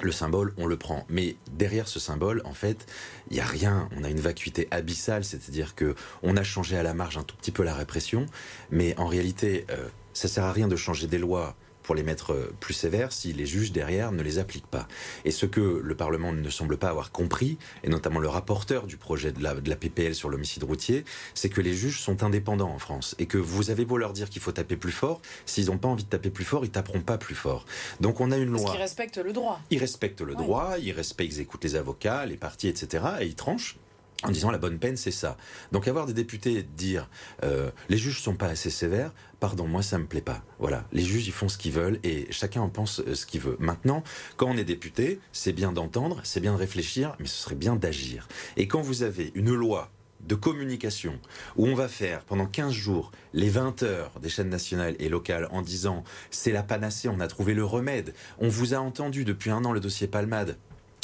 le 0.03 0.11
symbole, 0.11 0.53
on 0.57 0.65
le 0.65 0.77
prend. 0.77 1.05
Mais 1.09 1.35
derrière 1.51 1.87
ce 1.87 1.99
symbole, 1.99 2.41
en 2.45 2.53
fait, 2.53 2.85
il 3.29 3.35
n'y 3.35 3.39
a 3.39 3.45
rien. 3.45 3.89
On 3.97 4.03
a 4.03 4.09
une 4.09 4.19
vacuité 4.19 4.67
abyssale, 4.71 5.23
c'est-à-dire 5.23 5.75
que 5.75 5.95
on 6.23 6.37
a 6.37 6.43
changé 6.43 6.77
à 6.77 6.83
la 6.83 6.93
marge 6.93 7.17
un 7.17 7.23
tout 7.23 7.35
petit 7.35 7.51
peu 7.51 7.63
la 7.63 7.73
répression, 7.73 8.25
mais 8.69 8.97
en 8.97 9.07
réalité, 9.07 9.65
euh, 9.71 9.87
ça 10.13 10.27
sert 10.27 10.43
à 10.43 10.51
rien 10.51 10.67
de 10.67 10.75
changer 10.75 11.07
des 11.07 11.17
lois 11.17 11.55
pour 11.91 11.95
les 11.97 12.03
mettre 12.03 12.31
euh, 12.31 12.55
plus 12.61 12.73
sévères 12.73 13.11
si 13.11 13.33
les 13.33 13.45
juges 13.45 13.73
derrière 13.73 14.13
ne 14.13 14.23
les 14.23 14.39
appliquent 14.39 14.65
pas. 14.65 14.87
Et 15.25 15.31
ce 15.31 15.45
que 15.45 15.59
le 15.59 15.93
Parlement 15.93 16.31
ne 16.31 16.49
semble 16.49 16.77
pas 16.77 16.87
avoir 16.87 17.11
compris, 17.11 17.57
et 17.83 17.89
notamment 17.89 18.21
le 18.21 18.29
rapporteur 18.29 18.87
du 18.87 18.95
projet 18.95 19.33
de 19.33 19.43
la, 19.43 19.55
de 19.55 19.69
la 19.69 19.75
PPL 19.75 20.15
sur 20.15 20.29
l'homicide 20.29 20.63
routier, 20.63 21.03
c'est 21.33 21.49
que 21.49 21.59
les 21.59 21.73
juges 21.73 21.99
sont 21.99 22.23
indépendants 22.23 22.69
en 22.69 22.79
France 22.79 23.13
et 23.19 23.25
que 23.25 23.37
vous 23.37 23.71
avez 23.71 23.83
beau 23.83 23.97
leur 23.97 24.13
dire 24.13 24.29
qu'il 24.29 24.41
faut 24.41 24.53
taper 24.53 24.77
plus 24.77 24.93
fort, 24.93 25.21
s'ils 25.45 25.65
n'ont 25.65 25.77
pas 25.77 25.89
envie 25.89 26.05
de 26.05 26.09
taper 26.09 26.29
plus 26.29 26.45
fort, 26.45 26.63
ils 26.63 26.71
taperont 26.71 27.01
pas 27.01 27.17
plus 27.17 27.35
fort. 27.35 27.65
Donc 27.99 28.21
on 28.21 28.31
a 28.31 28.37
une 28.37 28.51
loi. 28.51 28.61
Parce 28.61 28.71
qu'ils 28.71 28.81
respectent 28.81 29.17
le 29.17 29.33
droit. 29.33 29.59
Ils 29.69 29.79
respectent 29.79 30.21
le 30.21 30.35
droit, 30.35 30.75
ils 30.81 30.93
respectent, 30.93 31.33
ils 31.33 31.41
écoutent 31.41 31.65
les 31.65 31.75
avocats, 31.75 32.25
les 32.25 32.37
partis, 32.37 32.69
etc. 32.69 33.03
Et 33.19 33.25
ils 33.25 33.35
tranchent 33.35 33.75
en 34.23 34.31
disant 34.31 34.51
la 34.51 34.57
bonne 34.57 34.79
peine, 34.79 34.97
c'est 34.97 35.11
ça. 35.11 35.37
Donc 35.71 35.87
avoir 35.87 36.05
des 36.05 36.13
députés 36.13 36.63
dire 36.63 37.09
euh, 37.43 37.71
les 37.89 37.97
juges 37.97 38.21
sont 38.21 38.35
pas 38.35 38.47
assez 38.47 38.69
sévères, 38.69 39.13
pardon, 39.39 39.67
moi 39.67 39.81
ça 39.81 39.97
me 39.97 40.05
plaît 40.05 40.21
pas. 40.21 40.43
Voilà, 40.59 40.85
les 40.91 41.03
juges 41.03 41.27
ils 41.27 41.33
font 41.33 41.49
ce 41.49 41.57
qu'ils 41.57 41.71
veulent 41.71 41.99
et 42.03 42.27
chacun 42.31 42.61
en 42.61 42.69
pense 42.69 42.99
euh, 42.99 43.15
ce 43.15 43.25
qu'il 43.25 43.41
veut. 43.41 43.57
Maintenant, 43.59 44.03
quand 44.37 44.47
on 44.47 44.57
est 44.57 44.63
député, 44.63 45.19
c'est 45.31 45.53
bien 45.53 45.71
d'entendre, 45.71 46.21
c'est 46.23 46.39
bien 46.39 46.53
de 46.53 46.57
réfléchir, 46.57 47.15
mais 47.19 47.27
ce 47.27 47.37
serait 47.37 47.55
bien 47.55 47.75
d'agir. 47.75 48.27
Et 48.57 48.67
quand 48.67 48.81
vous 48.81 49.03
avez 49.03 49.31
une 49.35 49.53
loi 49.53 49.89
de 50.27 50.35
communication 50.35 51.19
où 51.55 51.67
on 51.67 51.75
va 51.75 51.87
faire 51.87 52.23
pendant 52.25 52.45
15 52.45 52.71
jours 52.71 53.11
les 53.33 53.49
20 53.49 53.83
heures 53.83 54.11
des 54.21 54.29
chaînes 54.29 54.49
nationales 54.49 54.95
et 54.99 55.09
locales 55.09 55.47
en 55.51 55.61
disant 55.61 56.03
c'est 56.29 56.51
la 56.51 56.63
panacée, 56.63 57.09
on 57.09 57.19
a 57.19 57.27
trouvé 57.27 57.53
le 57.53 57.65
remède, 57.65 58.13
on 58.39 58.47
vous 58.47 58.73
a 58.73 58.77
entendu 58.77 59.25
depuis 59.25 59.49
un 59.49 59.65
an 59.65 59.71
le 59.71 59.79
dossier 59.79 60.07
Palmade, 60.07 60.57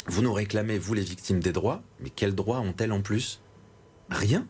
vous 0.08 0.22
nous 0.22 0.32
réclamez, 0.32 0.78
vous 0.78 0.94
les 0.94 1.02
victimes 1.02 1.40
des 1.40 1.52
droits, 1.52 1.82
mais 2.00 2.10
quels 2.10 2.34
droits 2.34 2.60
ont-elles 2.60 2.92
en 2.92 3.02
plus? 3.02 3.40
Rien. 4.10 4.46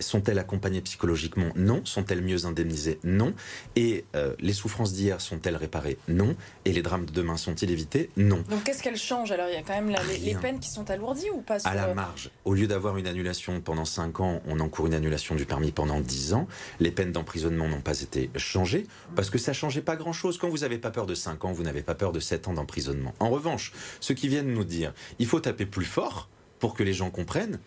Sont-elles 0.00 0.38
accompagnées 0.38 0.80
psychologiquement 0.80 1.48
Non. 1.56 1.82
Sont-elles 1.84 2.22
mieux 2.22 2.46
indemnisées 2.46 2.98
Non. 3.04 3.34
Et 3.74 4.04
euh, 4.14 4.34
les 4.40 4.52
souffrances 4.52 4.92
d'hier 4.92 5.20
sont-elles 5.20 5.56
réparées 5.56 5.98
Non. 6.08 6.36
Et 6.64 6.72
les 6.72 6.82
drames 6.82 7.06
de 7.06 7.12
demain 7.12 7.36
sont-ils 7.36 7.70
évités 7.70 8.10
Non. 8.16 8.42
Donc 8.50 8.64
qu'est-ce 8.64 8.82
qu'elles 8.82 8.96
changent 8.96 9.32
Alors? 9.32 9.48
Il 9.48 9.54
y 9.54 9.56
a 9.56 9.62
quand 9.62 9.74
même 9.74 9.94
les, 10.22 10.34
peines 10.34 10.60
qui 10.60 10.70
sont 10.70 10.90
alourdies 10.90 11.30
ou 11.30 11.40
pas 11.40 11.58
À 11.66 11.74
la 11.74 11.94
marge. 11.94 12.30
Au 12.44 12.54
lieu 12.54 12.66
d'avoir 12.66 12.96
une 12.96 13.06
annulation 13.06 13.60
pendant 13.60 13.84
5 13.84 14.20
ans, 14.20 14.42
on 14.46 14.60
encourt 14.60 14.86
une 14.86 14.94
annulation 14.94 15.34
du 15.34 15.46
permis 15.46 15.72
pendant 15.72 16.00
10 16.00 16.34
ans. 16.34 16.48
Les 16.80 16.90
peines 16.90 17.12
d'emprisonnement 17.12 17.68
n'ont 17.68 17.80
pas 17.80 18.00
été 18.00 18.30
changées 18.36 18.86
parce 19.14 19.30
que 19.30 19.38
ça 19.38 19.52
changeait 19.52 19.82
pas 19.82 19.96
grand-chose. 19.96 20.38
Quand 20.38 20.48
vous 20.48 20.58
n'avez 20.58 20.78
pas 20.78 20.90
peur 20.90 21.06
de 21.06 21.14
5 21.14 21.44
ans, 21.44 21.52
vous 21.52 21.62
n'avez 21.62 21.82
pas 21.82 21.94
peur 21.94 22.12
de 22.12 22.20
7 22.20 22.48
ans 22.48 22.54
d'emprisonnement. 22.54 23.14
En 23.20 23.30
revanche, 23.30 23.72
ceux 24.00 24.14
qui 24.14 24.28
viennent 24.28 24.52
nous 24.52 24.64
dire 24.64 24.92
il 25.18 25.26
faut 25.26 25.40
taper 25.40 25.66
plus 25.66 25.84
fort 25.84 26.28
pour 26.58 26.74
que 26.74 26.82
les 26.82 26.92
gens 26.92 27.10
comprennent, 27.10 27.58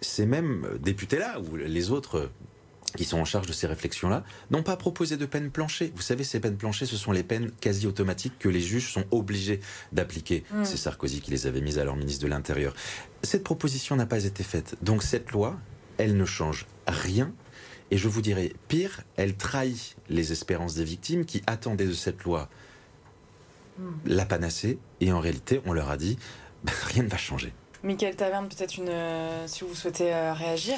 ces 0.00 0.26
mêmes 0.26 0.78
députés-là, 0.80 1.40
ou 1.40 1.56
les 1.56 1.90
autres 1.90 2.30
qui 2.96 3.04
sont 3.04 3.18
en 3.18 3.24
charge 3.24 3.46
de 3.46 3.52
ces 3.52 3.66
réflexions-là, 3.66 4.24
n'ont 4.50 4.62
pas 4.62 4.76
proposé 4.76 5.16
de 5.16 5.26
peine 5.26 5.50
planchée. 5.50 5.92
Vous 5.94 6.02
savez, 6.02 6.24
ces 6.24 6.40
peines 6.40 6.56
planchées, 6.56 6.86
ce 6.86 6.96
sont 6.96 7.12
les 7.12 7.22
peines 7.22 7.50
quasi 7.60 7.86
automatiques 7.86 8.38
que 8.38 8.48
les 8.48 8.60
juges 8.60 8.92
sont 8.92 9.04
obligés 9.10 9.60
d'appliquer. 9.92 10.44
Mm. 10.52 10.64
C'est 10.64 10.76
Sarkozy 10.76 11.20
qui 11.20 11.30
les 11.30 11.46
avait 11.46 11.60
mises 11.60 11.78
à 11.78 11.84
leur 11.84 11.96
ministre 11.96 12.24
de 12.24 12.28
l'Intérieur. 12.28 12.74
Cette 13.22 13.44
proposition 13.44 13.96
n'a 13.96 14.06
pas 14.06 14.24
été 14.24 14.42
faite. 14.42 14.76
Donc 14.82 15.02
cette 15.02 15.30
loi, 15.30 15.58
elle 15.98 16.16
ne 16.16 16.24
change 16.24 16.66
rien 16.86 17.32
Et 17.90 17.98
je 17.98 18.08
vous 18.08 18.22
dirais, 18.22 18.52
pire, 18.68 19.02
elle 19.16 19.36
trahit 19.36 19.96
les 20.08 20.32
espérances 20.32 20.74
des 20.74 20.84
victimes 20.84 21.24
qui 21.24 21.42
attendaient 21.46 21.86
de 21.86 21.92
cette 21.92 22.24
loi 22.24 22.48
hmm. 23.78 23.90
la 24.06 24.26
panacée. 24.26 24.78
Et 25.00 25.12
en 25.12 25.20
réalité, 25.20 25.60
on 25.64 25.72
leur 25.72 25.90
a 25.90 25.96
dit, 25.96 26.18
bah, 26.64 26.72
rien 26.86 27.04
ne 27.04 27.08
va 27.08 27.18
changer. 27.18 27.52
Michael 27.82 28.16
Taverne, 28.16 28.48
peut-être 28.48 28.76
une, 28.76 28.88
euh, 28.88 29.46
si 29.46 29.64
vous 29.64 29.74
souhaitez 29.74 30.12
euh, 30.12 30.32
réagir. 30.34 30.76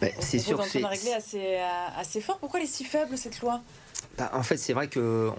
Bah, 0.00 0.08
c'est 0.20 0.38
sûr. 0.38 0.62
C'est 0.64 0.84
assez, 1.12 1.58
assez 1.96 2.20
fort. 2.20 2.38
Pourquoi 2.38 2.60
elle 2.60 2.66
est 2.66 2.70
si 2.70 2.84
faible 2.84 3.18
cette 3.18 3.40
loi? 3.40 3.60
Bah, 4.18 4.30
en 4.32 4.42
fait, 4.42 4.56
c'est 4.56 4.72
vrai 4.72 4.88
que 4.88 5.30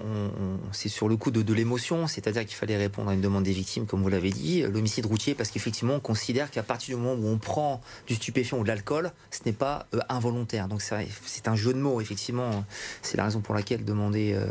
c'est 0.71 0.89
sur 0.89 1.09
le 1.09 1.17
coup 1.17 1.31
de, 1.31 1.53
l'émotion, 1.53 2.07
c'est-à-dire 2.07 2.45
qu'il 2.45 2.55
fallait 2.55 2.77
répondre 2.77 3.09
à 3.09 3.13
une 3.13 3.21
demande 3.21 3.43
des 3.43 3.51
victimes, 3.51 3.85
comme 3.85 4.03
vous 4.03 4.09
l'avez 4.09 4.29
dit, 4.29 4.61
l'homicide 4.61 5.05
routier, 5.05 5.33
parce 5.33 5.49
qu'effectivement, 5.49 5.95
on 5.95 5.99
considère 5.99 6.51
qu'à 6.51 6.63
partir 6.63 6.95
du 6.95 7.01
moment 7.01 7.19
où 7.19 7.27
on 7.27 7.37
prend 7.37 7.81
du 8.05 8.15
stupéfiant 8.15 8.59
ou 8.59 8.63
de 8.63 8.67
l'alcool, 8.67 9.11
ce 9.31 9.39
n'est 9.45 9.53
pas 9.53 9.87
euh, 9.93 9.99
involontaire. 10.09 10.67
Donc 10.67 10.81
c'est 10.81 11.47
un 11.47 11.55
jeu 11.55 11.73
de 11.73 11.79
mots, 11.79 12.01
effectivement. 12.01 12.65
C'est 13.01 13.17
la 13.17 13.25
raison 13.25 13.41
pour 13.41 13.55
laquelle 13.55 13.83
demander 13.83 14.33
euh, 14.33 14.45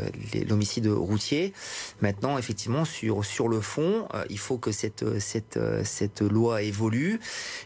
l'homicide 0.47 0.87
routier. 0.87 1.53
Maintenant, 2.01 2.37
effectivement, 2.37 2.85
sur, 2.85 3.23
sur 3.23 3.47
le 3.47 3.61
fond, 3.61 4.07
euh, 4.13 4.25
il 4.29 4.39
faut 4.39 4.57
que 4.57 4.71
cette, 4.71 5.19
cette, 5.19 5.59
cette 5.83 6.21
loi 6.21 6.61
évolue, 6.61 7.19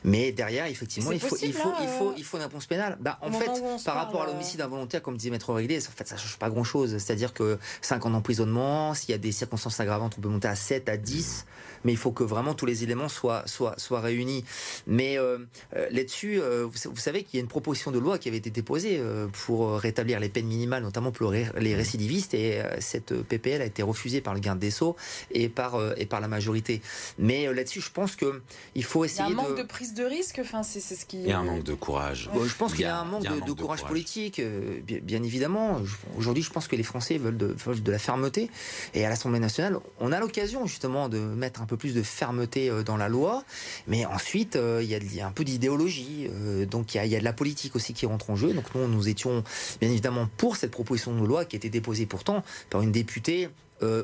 mais 0.04 0.32
derrière, 0.32 0.66
effectivement, 0.66 1.12
il 1.12 1.20
faut, 1.20 1.38
il, 1.42 1.54
faut, 1.54 1.74
il, 1.82 1.88
faut, 1.88 2.14
il 2.18 2.24
faut 2.24 2.38
une 2.38 2.44
réponse 2.44 2.66
pénale. 2.66 2.98
Bah, 3.00 3.18
en 3.22 3.32
fait, 3.32 3.50
par 3.86 3.96
rapport 3.96 4.24
à 4.24 4.28
l'homicide 4.28 4.62
involontaire, 4.62 5.02
comme 5.02 5.18
disait 5.18 5.32
Maître 5.32 5.54
Réglé, 5.54 5.80
en 5.80 5.92
fait, 5.92 6.08
ça 6.08 6.16
ne 6.16 6.20
change 6.20 6.38
pas 6.42 6.50
grand-chose. 6.50 6.98
C'est-à-dire 6.98 7.34
que 7.34 7.60
5 7.82 8.08
ans 8.08 8.10
d'emprisonnement, 8.10 8.96
s'il 8.96 9.12
y 9.12 9.14
a 9.14 9.20
des 9.20 9.32
circonstances 9.32 9.80
aggravantes, 9.80 10.16
on 10.18 10.22
peut 10.22 10.28
monter 10.28 10.48
à 10.48 10.56
7, 10.56 10.90
à 10.90 10.98
10, 10.98 11.46
mais 11.84 11.92
il 11.92 11.98
faut 11.98 12.12
que 12.12 12.24
vraiment 12.24 12.54
tous 12.54 12.66
les 12.66 12.84
éléments 12.84 13.10
soient, 13.10 13.44
soient, 13.46 13.76
soient 13.78 14.02
réunis. 14.02 14.44
Mais 14.88 15.18
euh, 15.18 15.40
euh, 15.76 15.88
là-dessus, 15.92 16.40
euh, 16.40 16.68
vous, 16.68 16.96
savez 16.96 17.24
qu'il 17.24 17.38
y 17.38 17.42
a 17.42 17.44
une 17.44 17.50
proposition 17.50 17.92
de 17.92 18.00
loi 18.00 18.18
qui 18.18 18.28
avait 18.28 18.38
été 18.38 18.50
déposée 18.50 19.02
pour 19.46 19.74
rétablir 19.74 20.20
les 20.20 20.30
peines 20.30 20.48
minimales, 20.48 20.84
notamment 20.84 21.12
pour 21.12 21.32
les 21.32 21.76
récidivistes, 21.76 22.34
et 22.34 22.62
cette 22.80 23.14
PPL 23.24 23.62
a 23.62 23.66
été 23.66 23.84
refusée 23.84 24.22
par 24.22 24.34
le 24.34 24.40
garde 24.40 24.60
des 24.60 24.72
Sceaux 24.72 24.96
et 25.32 25.50
par, 25.50 25.80
et 25.98 26.06
par 26.06 26.22
la 26.22 26.28
majorité. 26.28 26.82
Mais 27.18 27.52
là-dessus, 27.52 27.82
je 27.82 27.92
pense 27.92 28.16
qu'il 28.16 28.84
faut 28.84 29.06
essayer 29.06 29.24
Il 29.30 29.36
y 29.36 29.40
a 29.40 29.42
un 29.42 29.44
manque 29.44 29.58
de, 29.58 29.64
prise 29.64 29.94
de 29.94 30.04
risque, 30.04 30.40
enfin, 30.42 30.64
c'est 30.64 30.80
ce 30.80 31.06
qui... 31.06 31.22
Il 31.22 31.28
y 31.28 31.32
a 31.32 31.40
un 31.40 31.44
manque 31.44 31.64
de 31.64 31.74
courage. 31.74 32.30
je 32.34 32.56
pense 32.56 32.74
qu'il 32.74 32.82
y, 32.82 32.86
a 32.86 33.00
un 33.00 33.06
manque, 33.06 33.24
de, 33.24 33.54
courage, 33.54 33.84
politique, 33.84 34.42
bien, 34.86 35.24
évidemment. 35.24 35.82
Aujourd'hui, 36.18 36.44
je 36.44 36.52
pense 36.52 36.68
que 36.68 36.76
les 36.76 36.84
Français 36.84 37.18
veulent 37.18 37.38
de, 37.38 37.56
de 37.56 37.92
la 37.92 38.00
fermeté. 38.00 38.50
Et 38.94 39.06
à 39.06 39.10
l'Assemblée 39.10 39.40
nationale, 39.40 39.78
on 40.00 40.12
a 40.12 40.20
l'occasion 40.20 40.66
justement 40.66 41.10
de 41.10 41.20
mettre 41.20 41.62
un 41.62 41.66
peu 41.66 41.71
plus 41.76 41.94
de 41.94 42.04
fermeté 42.04 42.70
euh, 42.70 42.84
dans 42.84 42.98
la 42.98 43.10
loi. 43.10 43.44
Mais 43.88 44.06
ensuite, 44.06 44.56
euh, 44.56 44.82
il 44.84 44.90
y, 44.90 45.22
a 45.22 45.28
un 45.28 45.32
peu 45.32 45.44
d'idéologie. 45.44 46.28
Euh, 46.30 46.66
donc 46.66 46.96
il 46.96 47.06
y, 47.06 47.16
a, 47.16 47.20
de 47.20 47.24
la 47.24 47.34
politique 47.34 47.76
aussi 47.76 47.94
qui 47.94 48.06
rentre 48.06 48.30
en 48.30 48.36
jeu. 48.36 48.54
Donc 48.54 48.66
nous, 48.76 48.88
nous 48.88 49.08
étions 49.08 49.44
bien 49.80 49.90
évidemment 49.90 50.28
pour 50.38 50.56
cette 50.56 50.72
proposition 50.72 51.14
de 51.20 51.26
loi 51.26 51.46
qui 51.46 51.56
a 51.56 51.58
été 51.58 51.70
déposée 51.70 52.06
pourtant 52.06 52.44
par 52.70 52.82
une 52.82 52.92
députée 52.92 53.50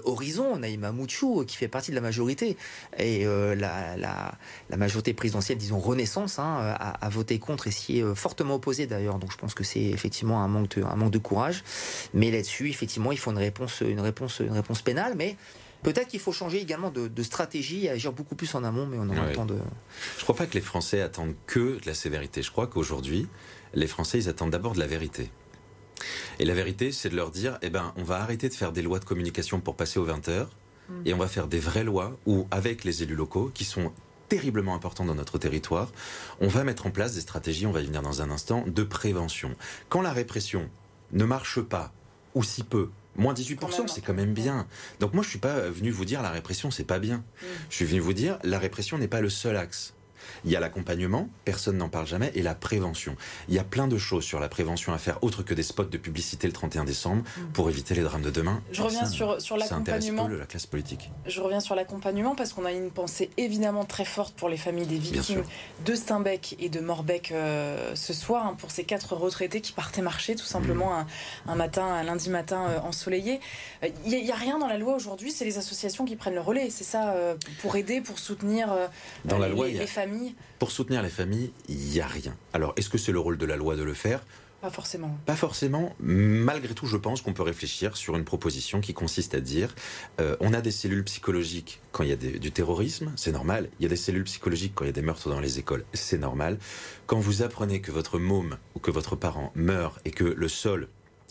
Horizon, 0.06 0.58
Naïma 0.58 0.92
Mouchou, 0.92 1.46
qui 1.46 1.56
fait 1.56 1.68
partie 1.68 1.92
de 1.92 1.96
la 1.96 2.02
majorité. 2.02 2.58
Et 2.98 3.26
la, 3.26 4.36
majorité 4.76 5.14
présidentielle, 5.14 5.60
disons 5.60 5.78
Renaissance, 5.78 6.40
hein, 6.40 6.76
a, 6.80 7.10
voté 7.10 7.38
contre 7.38 7.68
et 7.68 7.72
s'y 7.72 8.00
est 8.00 8.16
fortement 8.16 8.56
opposée 8.56 8.88
d'ailleurs. 8.88 9.20
Donc 9.20 9.32
je 9.32 9.38
pense 9.38 9.54
que 9.54 9.64
c'est 9.64 9.84
effectivement 9.84 10.42
un 10.42 10.48
manque, 10.48 10.78
de, 10.78 10.84
un 10.84 10.96
manque 10.96 11.12
de 11.12 11.20
courage. 11.20 11.64
Mais 12.16 12.32
là-dessus, 12.32 12.72
effectivement, 12.72 13.12
il 13.12 13.20
faut 13.20 13.30
une 13.30 13.38
réponse, 13.38 13.82
une 13.82 14.00
réponse, 14.00 14.40
une 14.40 14.54
réponse 14.54 14.82
pénale. 14.82 15.14
Mais 15.16 15.38
Peut-être 15.84 16.08
qu'il 16.08 16.20
faut 16.20 16.32
changer 16.32 16.60
également 16.60 16.92
de, 16.92 17.24
stratégie 17.24 17.86
et 17.86 17.90
agir 17.90 18.14
beaucoup 18.14 18.36
plus 18.36 18.54
en 18.56 18.64
amont, 18.64 18.86
mais 18.86 18.98
on 19.00 19.10
aura 19.10 19.28
le 19.28 19.34
temps 19.34 19.46
de. 19.46 19.56
Je 19.56 20.20
ne 20.20 20.24
crois 20.24 20.36
pas 20.36 20.46
que 20.46 20.54
les 20.54 20.62
Français 20.62 21.02
attendent 21.02 21.36
que 21.46 21.80
de 21.80 21.86
la 21.86 21.94
sévérité. 21.94 22.42
Je 22.42 22.52
crois 22.52 22.68
qu'aujourd'hui, 22.68 23.28
les 23.74 23.88
Français, 23.88 24.18
ils 24.20 24.30
attendent 24.30 24.52
d'abord 24.52 24.74
de 24.74 24.80
la 24.80 24.88
vérité. 24.88 25.30
Et 26.40 26.46
la 26.46 26.54
vérité, 26.54 26.92
c'est 26.92 27.10
de 27.10 27.16
leur 27.16 27.32
dire, 27.32 27.58
eh 27.62 27.70
ben, 27.70 27.94
on 27.96 28.04
va 28.04 28.18
arrêter 28.18 28.50
de 28.50 28.54
faire 28.54 28.72
des 28.72 28.82
lois 28.82 29.00
de 29.00 29.06
communication 29.06 29.60
pour 29.60 29.76
passer 29.76 30.00
aux 30.00 30.06
20 30.06 30.30
heures, 30.30 30.50
mm. 30.90 30.94
et 31.06 31.14
on 31.14 31.18
va 31.18 31.28
faire 31.28 31.48
des 31.48 31.60
vraies 31.60 31.84
lois 31.84 32.18
où, 32.26 32.48
avec 32.52 32.84
les 32.84 33.04
élus 33.04 33.16
locaux, 33.16 33.52
qui 33.54 33.66
sont 33.66 33.92
terriblement 34.30 34.76
importants 34.76 35.06
dans 35.06 35.16
notre 35.16 35.38
territoire, 35.38 35.92
on 36.42 36.48
va 36.48 36.64
mettre 36.64 36.86
en 36.86 36.92
place 36.92 37.14
des 37.16 37.22
stratégies, 37.22 37.66
on 37.66 37.72
va 37.72 37.82
y 37.82 37.86
venir 37.86 38.02
dans 38.02 38.22
un 38.22 38.30
instant, 38.30 38.64
de 38.68 38.84
prévention. 38.84 39.56
Quand 39.90 40.02
la 40.02 40.12
répression 40.12 40.70
ne 41.14 41.26
marche 41.26 41.62
pas, 41.62 41.94
ou 42.36 42.44
si 42.44 42.64
peu, 42.64 42.90
Moins 43.18 43.34
18%, 43.34 43.88
c'est 43.88 44.02
quand 44.02 44.14
même 44.14 44.34
bien. 44.34 44.68
Donc 45.00 45.14
moi, 45.14 45.24
je 45.24 45.30
suis 45.30 45.40
pas 45.40 45.70
venu 45.70 45.90
vous 45.90 46.06
dire 46.06 46.22
la 46.22 46.30
répression, 46.30 46.72
c'est 46.72 46.84
pas 46.84 47.00
bien. 47.00 47.18
Mm. 47.18 47.46
Je 47.70 47.76
suis 47.76 47.86
venu 47.86 48.00
vous 48.00 48.14
dire 48.14 48.38
la 48.44 48.60
répression 48.60 48.98
n'est 48.98 49.08
pas 49.08 49.22
le 49.22 49.30
seul 49.30 49.58
axe. 49.58 49.94
Il 50.46 50.52
y 50.52 50.56
a 50.56 50.60
l'accompagnement, 50.60 51.30
personne 51.46 51.78
n'en 51.78 51.90
parle 51.90 52.08
jamais, 52.08 52.32
et 52.36 52.42
la 52.42 52.56
prévention. 52.56 53.16
Il 53.50 53.56
y 53.56 53.60
a 53.60 53.64
plein 53.64 53.88
de 53.88 53.98
choses 53.98 54.24
sur 54.24 54.40
la 54.40 54.50
prévention 54.50 54.94
à 54.94 54.98
faire, 54.98 55.24
autre 55.24 55.44
que 55.44 55.54
des 55.54 55.64
spots 55.64 55.86
de 55.86 55.98
publicité 55.98 56.48
le 56.48 56.54
31 56.54 56.86
décembre, 56.86 57.24
mm. 57.24 57.52
pour 57.54 57.70
éviter 57.70 57.96
les 57.96 58.02
drames 58.02 58.22
de 58.22 58.30
demain. 58.30 58.62
Je 58.72 58.82
reviens 58.82 59.06
sur, 59.06 59.42
sur 59.42 59.58
l'accompagnement. 59.58 60.28
la 60.28 60.46
classe 60.46 60.66
politique. 60.66 61.10
Je 61.26 61.42
reviens 61.42 61.60
sur 61.60 61.76
l'accompagnement 61.76 62.36
parce 62.36 62.54
qu'on 62.54 62.66
a 62.66 62.72
une 62.72 62.92
pensée 62.92 63.30
évidemment 63.38 63.86
très 63.86 64.06
forte 64.06 64.36
pour 64.36 64.50
les 64.50 64.58
familles 64.58 64.88
des 64.88 64.98
victimes 64.98 65.44
de 65.86 65.96
Steinbeck 65.96 66.56
et 66.60 66.70
de 66.70 66.80
Morbeck 66.80 67.32
euh, 67.32 67.96
ce 67.96 68.14
soir, 68.14 68.46
hein, 68.46 68.56
pour 68.58 68.72
ces 68.72 68.84
quatre 68.84 69.16
retraités 69.16 69.62
qui 69.62 69.72
partaient 69.72 70.02
marcher 70.02 70.36
tout 70.36 70.46
simplement 70.46 71.00
mm. 71.00 71.50
un, 71.50 71.56
matin, 71.56 71.86
un 71.86 72.04
lundi 72.04 72.30
matin 72.30 72.68
euh, 72.70 72.80
ensoleillé. 72.80 73.40
Il 73.84 74.14
euh, 74.14 74.22
n'y 74.22 74.32
a, 74.32 74.36
rien 74.36 74.60
dans 74.60 74.68
la 74.68 74.78
loi 74.78 74.96
aujourd'hui, 74.96 75.32
c'est 75.32 75.46
les 75.46 75.58
associations 75.58 76.06
qui 76.06 76.16
prennent 76.16 76.36
le 76.36 76.42
relais, 76.42 76.70
c'est 76.70 76.84
ça, 76.84 77.16
pour 77.62 77.76
aider, 77.76 78.02
pour 78.02 78.20
soutenir 78.20 78.70
dans 79.26 79.38
la 79.38 79.50
loi, 79.50 79.68
les 79.68 79.88
familles 79.88 80.07
pour 80.60 80.72
soutenir 80.72 81.02
les 81.02 81.10
familles, 81.10 81.52
il 81.68 81.78
n'y 81.78 82.00
a 82.00 82.08
rien. 82.08 82.36
Alors, 82.54 82.74
est-ce 82.78 82.90
que 82.90 82.98
c'est 82.98 83.12
le 83.12 83.20
rôle 83.20 83.38
de 83.38 83.46
la 83.46 83.56
loi 83.56 83.76
de 83.76 83.84
le 83.84 83.94
faire? 83.94 84.22
Pas 84.62 84.72
forcément. 84.72 85.16
Pas 85.28 85.36
forcément. 85.36 85.96
Malgré 86.00 86.74
tout, 86.74 86.88
je 86.88 86.98
pense 86.98 87.22
qu'on 87.22 87.34
peut 87.34 87.44
réfléchir 87.44 87.96
sur 87.96 88.16
une 88.16 88.24
proposition 88.24 88.82
qui 88.82 88.94
consiste 88.96 89.36
à 89.36 89.40
dire 89.40 89.76
euh, 90.20 90.36
on 90.40 90.52
a 90.52 90.62
des 90.62 90.72
cellules 90.72 91.04
psychologiques 91.04 91.80
quand 91.92 92.04
il 92.04 92.10
y 92.10 92.14
a 92.14 92.16
du 92.16 92.52
terrorisme, 92.52 93.14
c'est 93.16 93.32
normal. 93.32 93.70
Il 93.80 93.84
y 93.84 93.86
a 93.86 93.90
des 93.90 93.96
cellules 93.96 94.24
psychologiques 94.24 94.74
quand 94.74 94.84
il 94.84 94.88
y 94.88 94.90
a 94.90 94.94
des 94.94 95.04
meurtres 95.04 95.30
dans 95.30 95.40
les 95.40 95.60
écoles, 95.60 95.86
c'est 95.94 96.18
normal. 96.18 96.58
Quand 97.06 97.20
vous 97.20 97.44
apprenez 97.44 97.82
que 97.82 97.92
votre 97.92 98.18
môme 98.18 98.58
ou 98.74 98.80
que 98.80 98.90
votre 98.90 99.16
parent 99.16 99.52
meurt 99.54 100.00
et 100.06 100.12
que 100.12 100.24
le 100.24 100.48
sol 100.48 100.88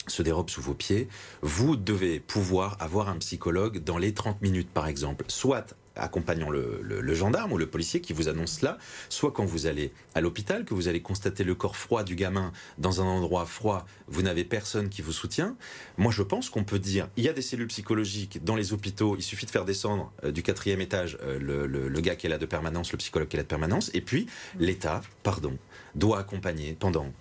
se 0.07 0.23
dérobe 0.23 0.49
sous 0.49 0.63
vos 0.63 0.75
pieds, 0.75 1.09
vous 1.43 1.77
devez 1.77 2.21
pouvoir 2.21 2.77
avoir 2.81 3.09
un 3.09 3.17
psychologue 3.19 3.83
dans 3.83 3.99
les 3.99 4.15
30 4.15 4.41
minutes, 4.41 4.71
par 4.71 4.87
exemple, 4.87 5.25
soit 5.29 5.75
accompagnant 5.97 6.51
le, 6.51 7.15
gendarme 7.15 7.53
ou 7.53 7.59
le 7.59 7.67
policier 7.67 8.01
qui 8.01 8.13
vous 8.13 8.29
annonce 8.29 8.59
cela, 8.59 8.79
soit 9.09 9.33
quand 9.33 9.45
vous 9.45 9.67
allez 9.67 9.93
à 10.15 10.21
l'hôpital, 10.21 10.65
que 10.65 10.75
vous 10.75 10.89
allez 10.89 11.01
constater 11.01 11.45
le 11.45 11.55
corps 11.55 11.77
froid 11.77 12.05
du 12.05 12.15
gamin 12.15 12.53
dans 12.79 13.01
un 13.01 13.05
endroit 13.05 13.47
froid, 13.47 13.87
vous 14.09 14.23
n'avez 14.23 14.45
personne 14.45 14.89
qui 14.89 15.03
vous 15.03 15.13
soutient. 15.13 15.57
Moi, 15.97 16.13
je 16.13 16.23
pense 16.23 16.51
qu'on 16.51 16.65
peut 16.65 16.79
dire, 16.79 17.09
il 17.17 17.25
y 17.25 17.29
a 17.29 17.33
des 17.33 17.43
cellules 17.43 17.69
psychologiques 17.69 18.45
dans 18.45 18.57
les 18.57 18.73
hôpitaux, 18.73 19.17
il 19.17 19.23
suffit 19.23 19.47
de 19.47 19.51
faire 19.51 19.65
descendre 19.65 20.13
euh, 20.25 20.31
du 20.31 20.43
quatrième 20.43 20.81
étage 20.81 21.19
euh, 21.23 21.39
le, 21.39 21.67
le, 21.67 22.01
gars 22.01 22.17
qui 22.17 22.27
est 22.27 22.31
là 22.31 22.39
de 22.39 22.47
permanence, 22.47 22.93
le 22.93 22.99
psychologue 22.99 23.29
qui 23.29 23.37
est 23.37 23.39
là 23.39 23.45
de 23.45 23.49
permanence, 23.49 23.91
et 23.95 24.01
puis 24.01 24.27
l'État, 24.59 25.01
pardon, 25.23 25.57
doit 25.95 26.19
accompagner 26.19 26.77
pendant 26.79 27.13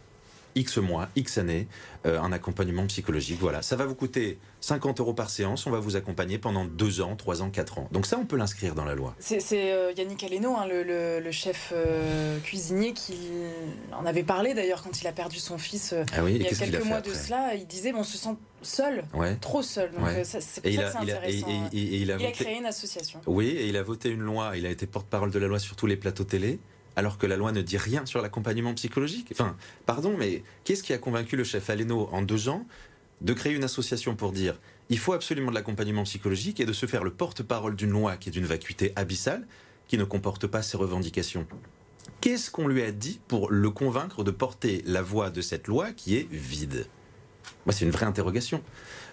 X 0.55 0.77
mois, 0.77 1.09
X 1.15 1.37
années, 1.37 1.67
euh, 2.05 2.19
un 2.19 2.31
accompagnement 2.31 2.85
psychologique. 2.87 3.37
Voilà, 3.39 3.61
ça 3.61 3.75
va 3.75 3.85
vous 3.85 3.95
coûter 3.95 4.39
50 4.61 5.01
euros 5.01 5.13
par 5.13 5.29
séance. 5.29 5.67
On 5.67 5.71
va 5.71 5.79
vous 5.79 5.95
accompagner 5.95 6.37
pendant 6.37 6.65
2 6.65 7.01
ans, 7.01 7.15
3 7.15 7.41
ans, 7.41 7.49
4 7.49 7.79
ans. 7.79 7.89
Donc 7.91 8.05
ça, 8.05 8.17
on 8.17 8.25
peut 8.25 8.37
l'inscrire 8.37 8.73
dans 8.73 8.85
la 8.85 8.95
loi. 8.95 9.15
C'est 9.19 9.41
euh, 9.53 9.91
Yannick 9.97 10.23
Aleno, 10.23 10.55
hein, 10.55 10.65
le, 10.67 11.31
chef 11.31 11.73
euh, 11.75 12.39
cuisinier, 12.39 12.93
qui 12.93 13.17
en 13.91 14.05
avait 14.05 14.23
parlé 14.23 14.53
d'ailleurs 14.53 14.81
quand 14.81 15.01
il 15.01 15.07
a 15.07 15.11
perdu 15.11 15.37
son 15.37 15.57
fils 15.57 15.93
ah 16.13 16.21
il 16.27 16.41
y 16.41 16.47
a 16.47 16.49
quelques 16.49 16.85
mois 16.85 17.01
de 17.01 17.13
cela. 17.13 17.55
Il 17.55 17.67
disait, 17.67 17.91
bon, 17.91 17.99
on 17.99 18.03
se 18.03 18.17
sent 18.17 18.35
seul, 18.61 19.03
trop 19.41 19.61
seul. 19.61 19.91
Donc 19.91 20.07
c'est 20.23 20.41
il 20.63 20.81
a, 20.81 20.97
intéressant. 20.97 21.69
il 21.73 22.11
a 22.11 22.31
créé 22.31 22.57
une 22.57 22.65
association. 22.65 23.19
Oui, 23.27 23.47
et 23.47 23.67
il 23.67 23.77
a 23.77 23.83
voté 23.83 24.09
une 24.09 24.21
loi. 24.21 24.55
Il 24.55 24.65
a 24.65 24.69
été 24.69 24.87
porte-parole 24.87 25.31
de 25.31 25.39
la 25.39 25.47
loi 25.47 25.59
sur 25.59 25.75
tous 25.75 25.87
les 25.87 25.97
plateaux 25.97 26.23
télé 26.23 26.59
alors 26.95 27.17
que 27.17 27.27
la 27.27 27.37
loi 27.37 27.51
ne 27.51 27.61
dit 27.61 27.77
rien 27.77 28.05
sur 28.05 28.21
l'accompagnement 28.21 28.73
psychologique. 28.73 29.29
Enfin, 29.31 29.55
pardon, 29.85 30.15
mais 30.17 30.43
qu'est-ce 30.63 30.83
qui 30.83 30.93
a 30.93 30.97
convaincu 30.97 31.35
le 31.35 31.43
chef 31.43 31.69
Aleno 31.69 32.09
en 32.11 32.21
deux 32.21 32.49
ans 32.49 32.65
de 33.21 33.33
créer 33.33 33.53
une 33.53 33.63
association 33.63 34.15
pour 34.15 34.31
dire 34.31 34.59
il 34.89 34.99
faut 34.99 35.13
absolument 35.13 35.49
de 35.49 35.55
l'accompagnement 35.55 36.03
psychologique 36.03 36.59
et 36.59 36.65
de 36.65 36.73
se 36.73 36.85
faire 36.85 37.03
le 37.03 37.11
porte-parole 37.11 37.75
d'une 37.75 37.89
loi 37.89 38.17
qui 38.17 38.29
est 38.29 38.31
d'une 38.31 38.45
vacuité 38.45 38.93
abyssale, 38.95 39.47
qui 39.87 39.97
ne 39.97 40.03
comporte 40.03 40.47
pas 40.47 40.61
ses 40.61 40.77
revendications 40.77 41.47
Qu'est-ce 42.21 42.51
qu'on 42.51 42.67
lui 42.67 42.83
a 42.83 42.91
dit 42.91 43.19
pour 43.27 43.49
le 43.49 43.69
convaincre 43.71 44.23
de 44.23 44.31
porter 44.31 44.83
la 44.85 45.01
voix 45.01 45.31
de 45.31 45.41
cette 45.41 45.67
loi 45.67 45.91
qui 45.91 46.15
est 46.15 46.27
vide? 46.31 46.87
Moi, 47.65 47.73
c'est 47.73 47.85
une 47.85 47.91
vraie 47.91 48.05
interrogation. 48.05 48.61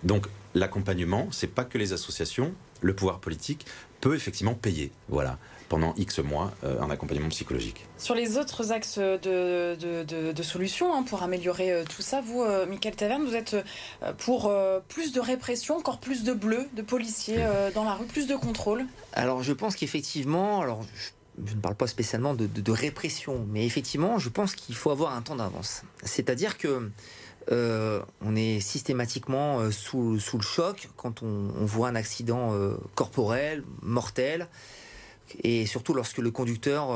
Donc, 0.03 0.27
l'accompagnement, 0.55 1.29
c'est 1.31 1.47
pas 1.47 1.65
que 1.65 1.79
les 1.79 1.93
associations, 1.93 2.55
le 2.81 2.95
pouvoir 2.95 3.21
politique 3.21 3.67
peut 4.01 4.15
effectivement 4.15 4.55
payer. 4.55 4.93
Voilà 5.09 5.39
pendant 5.73 5.95
X 5.97 6.19
mois 6.19 6.53
euh, 6.65 6.79
un 6.83 6.91
accompagnement 6.91 7.31
psychologique. 7.31 7.87
Sur 7.97 8.15
les 8.15 8.37
autres 8.37 8.73
axes 8.73 8.99
de, 8.99 9.75
de, 9.75 10.43
solutions 10.43 10.95
hein, 10.95 11.03
pour 11.03 11.23
améliorer 11.23 11.73
euh, 11.73 11.85
tout 11.85 12.03
ça, 12.03 12.21
vous, 12.21 12.43
euh, 12.43 12.67
Michael 12.67 12.95
Taverne, 12.95 13.25
vous 13.25 13.35
êtes 13.35 13.57
pour 14.19 14.53
plus 14.89 15.13
de 15.13 15.21
répression, 15.21 15.79
encore 15.79 15.99
plus 15.99 16.25
de 16.25 16.35
bleus, 16.35 16.69
de 16.75 16.83
policiers 16.83 17.43
dans 17.75 17.85
la 17.85 17.95
rue, 17.95 18.05
plus 18.05 18.27
de 18.27 18.37
contrôle? 18.37 18.85
Alors 19.15 19.43
je 19.43 19.55
pense 19.55 19.75
qu'effectivement, 19.75 20.61
alors 20.61 20.85
je 21.43 21.55
ne 21.55 21.61
parle 21.61 21.75
pas 21.75 21.87
spécialement 21.87 22.35
de, 22.35 22.73
répression, 22.73 23.47
mais 23.49 23.65
effectivement, 23.65 24.19
je 24.19 24.29
pense 24.29 24.55
qu'il 24.55 24.75
faut 24.75 24.91
avoir 24.91 25.17
un 25.17 25.23
temps 25.23 25.37
d'avance. 25.37 25.85
C'est-à-dire 26.05 26.59
que 26.59 26.91
euh, 27.51 28.03
on 28.21 28.37
est 28.37 28.61
systématiquement 28.61 29.61
euh, 29.61 29.71
sous, 29.71 30.13
le 30.13 30.43
choc 30.43 30.89
quand 30.97 31.23
on, 31.23 31.65
voit 31.65 31.89
un 31.89 31.97
accident 31.97 32.53
euh, 32.53 32.77
corporel, 32.95 33.65
mortel, 33.81 34.47
et 35.43 35.67
surtout 35.67 35.95
lorsque 35.95 36.19
le 36.19 36.31
conducteur 36.31 36.91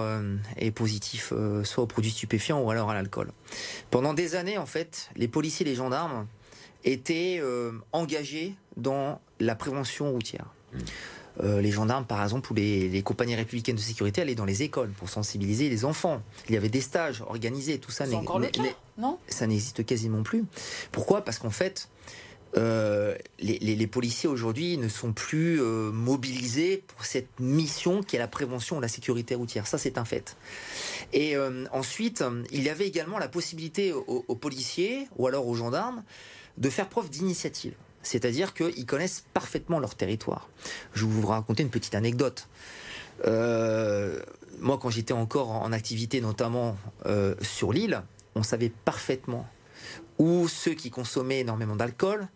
est 0.57 0.71
positif 0.71 1.33
soit 1.65 1.85
aux 1.85 1.87
produits 1.87 2.11
stupéfiants 2.11 2.61
ou 2.61 2.71
alors 2.71 2.91
à 2.91 2.95
l'alcool. 2.95 3.33
Pendant 3.91 4.15
des 4.15 4.35
années, 4.35 4.59
en 4.59 4.67
fait, 4.67 5.11
les 5.17 5.29
policiers 5.29 5.67
et 5.67 5.71
les 5.71 5.75
gendarmes 5.75 6.27
étaient 6.85 7.43
engagés 7.93 8.55
dans 8.77 9.21
la 9.41 9.55
prévention 9.55 10.11
routière. 10.11 10.47
Mmh. 10.73 10.79
Euh, 11.43 11.61
les 11.61 11.71
gendarmes, 11.71 12.07
par 12.07 12.23
exemple, 12.23 12.51
ou 12.53 12.55
les, 12.55 13.03
compagnies 13.03 13.35
républicaines 13.35 13.77
de 13.77 13.81
sécurité 13.81 14.23
allaient 14.23 14.35
dans 14.35 14.45
les 14.45 14.63
écoles 14.63 14.91
pour 14.91 15.11
sensibiliser 15.11 15.69
les 15.69 15.85
enfants. 15.85 16.23
Il 16.49 16.55
y 16.55 16.59
avait 16.59 16.69
des 16.69 16.81
stages 16.81 17.23
organisés, 17.27 17.79
tout 17.79 17.91
ça. 17.91 18.07
non? 18.99 19.19
Ça 19.29 19.47
n'existe 19.47 19.85
quasiment 19.85 20.23
plus. 20.23 20.45
Pourquoi? 20.93 21.23
Parce 21.23 21.39
qu'en 21.39 21.51
fait, 21.51 21.89
euh, 22.57 23.15
les, 23.39 23.87
policiers 23.87 24.29
aujourd'hui 24.29 24.79
ne 24.79 24.89
sont 24.89 25.13
plus 25.13 25.61
euh, 25.61 25.91
mobilisés 25.91 26.83
pour 26.87 27.05
cette 27.05 27.41
mission 27.41 28.03
qui 28.03 28.17
est 28.17 28.19
la 28.19 28.29
prévention 28.29 28.77
de 28.77 28.83
la 28.83 28.89
sécurité 28.89 29.35
routière. 29.35 29.67
Ça, 29.67 29.79
c'est 29.79 29.99
un 29.99 30.05
fait. 30.05 30.37
Et 31.13 31.37
ensuite, 31.73 32.25
il 32.51 32.63
y 32.63 32.69
avait 32.69 32.87
également 32.87 33.19
la 33.19 33.29
possibilité 33.29 33.93
aux 33.93 34.35
policiers 34.35 35.09
ou 35.17 35.27
alors 35.27 35.47
aux 35.47 35.55
gendarmes 35.55 36.03
de 36.59 36.71
faire 36.71 36.89
preuve 36.89 37.11
d'initiative 37.11 37.75
c'est-à-dire 38.07 38.55
qu'ils 38.55 38.87
connaissent 38.87 39.25
parfaitement 39.35 39.79
leur 39.79 39.95
territoire. 39.95 40.49
Je 40.95 41.05
vais 41.05 41.11
vous 41.11 41.27
raconter 41.27 41.63
une 41.63 41.71
petite 41.71 41.95
anecdote. 41.95 42.49
Euh, 43.27 44.21
moi, 44.61 44.79
quand 44.81 44.91
j'étais 44.91 45.13
encore 45.13 45.51
en 45.51 45.73
activité, 45.73 46.21
notamment 46.21 46.77
euh, 47.07 47.35
sur 47.43 47.73
l'île, 47.73 48.03
on 48.35 48.43
savait 48.43 48.71
parfaitement 48.71 49.47
où 50.19 50.49
ceux 50.49 50.75
qui 50.75 50.91
consommaient 50.91 51.41
énormément 51.41 51.77
d'alcool 51.77 52.29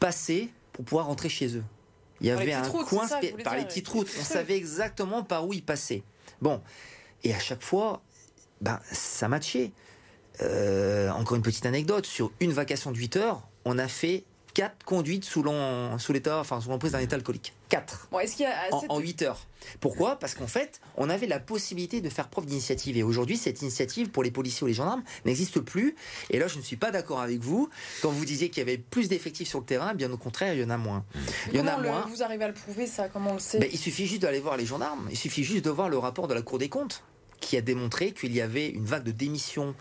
passaient 0.00 0.48
pour 0.72 0.84
pouvoir 0.84 1.06
rentrer 1.06 1.28
chez 1.28 1.56
eux. 1.56 1.64
Il 2.20 2.26
y 2.26 2.30
avait 2.30 2.52
un 2.52 2.68
coin 2.68 3.06
par 3.44 3.56
les 3.56 3.64
petites 3.64 3.88
routes. 3.88 4.10
On 4.18 4.24
savait 4.24 4.56
exactement 4.56 5.22
par 5.22 5.46
où 5.46 5.52
ils 5.52 5.64
passaient. 5.64 6.02
Bon, 6.40 6.62
et 7.24 7.34
à 7.34 7.38
chaque 7.38 7.62
fois, 7.62 8.02
ben, 8.60 8.80
ça 8.90 9.28
matchait. 9.28 9.72
Euh, 10.42 11.08
encore 11.10 11.36
une 11.36 11.42
petite 11.42 11.64
anecdote 11.64 12.04
sur 12.04 12.30
une 12.40 12.52
vacation 12.52 12.92
de 12.92 12.96
8 12.98 13.16
heures, 13.16 13.48
on 13.64 13.78
a 13.78 13.88
fait 13.88 14.24
quatre 14.56 14.86
conduites 14.86 15.26
sous 15.26 15.42
l'état, 16.14 16.38
enfin 16.38 16.62
sous 16.62 16.70
l'emprise 16.70 16.92
d'un 16.92 17.00
état 17.00 17.16
alcoolique. 17.16 17.52
Quatre. 17.68 18.08
Bon, 18.10 18.20
est-ce 18.20 18.36
qu'il 18.36 18.46
y 18.46 18.48
a 18.48 18.54
en, 18.88 18.98
8 18.98 19.20
heures. 19.20 19.46
Pourquoi? 19.80 20.18
Parce 20.18 20.34
qu'en 20.34 20.46
fait, 20.46 20.80
on 20.96 21.10
avait 21.10 21.26
la 21.26 21.38
possibilité 21.40 22.00
de 22.00 22.08
faire 22.08 22.28
preuve 22.28 22.46
d'initiative. 22.46 22.96
Et 22.96 23.02
aujourd'hui, 23.02 23.36
cette 23.36 23.60
initiative 23.60 24.08
pour 24.08 24.22
les 24.22 24.30
policiers 24.30 24.64
ou 24.64 24.66
les 24.66 24.72
gendarmes 24.72 25.02
n'existe 25.26 25.60
plus. 25.60 25.94
Et 26.30 26.38
là, 26.38 26.48
je 26.48 26.56
ne 26.56 26.62
suis 26.62 26.76
pas 26.76 26.90
d'accord 26.90 27.20
avec 27.20 27.40
vous. 27.40 27.68
Quand 28.00 28.10
vous 28.10 28.24
disiez 28.24 28.48
qu'il 28.48 28.58
y 28.58 28.62
avait 28.62 28.78
plus 28.78 29.10
d'effectifs 29.10 29.48
sur 29.48 29.58
le 29.58 29.66
terrain, 29.66 29.92
bien 29.92 30.10
au 30.10 30.16
contraire, 30.16 30.54
il 30.54 30.60
y 30.60 30.64
en 30.64 30.70
a 30.70 30.78
moins. 30.78 31.04
Il 31.52 31.58
y 31.58 31.60
en 31.60 31.66
a 31.66 31.76
moins. 31.76 32.06
Vous 32.08 32.22
arrivez 32.22 32.44
à 32.44 32.48
le 32.48 32.54
prouver, 32.54 32.86
ça? 32.86 33.10
Comment 33.10 33.32
on 33.32 33.34
le 33.34 33.40
sait? 33.40 33.58
Ben, 33.58 33.68
Il 33.70 33.78
suffit 33.78 34.06
juste 34.06 34.22
d'aller 34.22 34.40
voir 34.40 34.56
les 34.56 34.64
gendarmes. 34.64 35.06
Il 35.10 35.18
suffit 35.18 35.44
juste 35.44 35.66
de 35.66 35.70
voir 35.70 35.90
le 35.90 35.98
rapport 35.98 36.28
de 36.28 36.34
la 36.34 36.40
Cour 36.40 36.58
des 36.58 36.70
comptes 36.70 37.02
qui 37.40 37.56
a 37.56 37.60
démontré 37.60 38.12
qu'il 38.12 38.34
y 38.34 38.40
avait 38.40 38.68
une 38.68 38.86
vague 38.86 39.04
de 39.04 39.12
démissions 39.12 39.74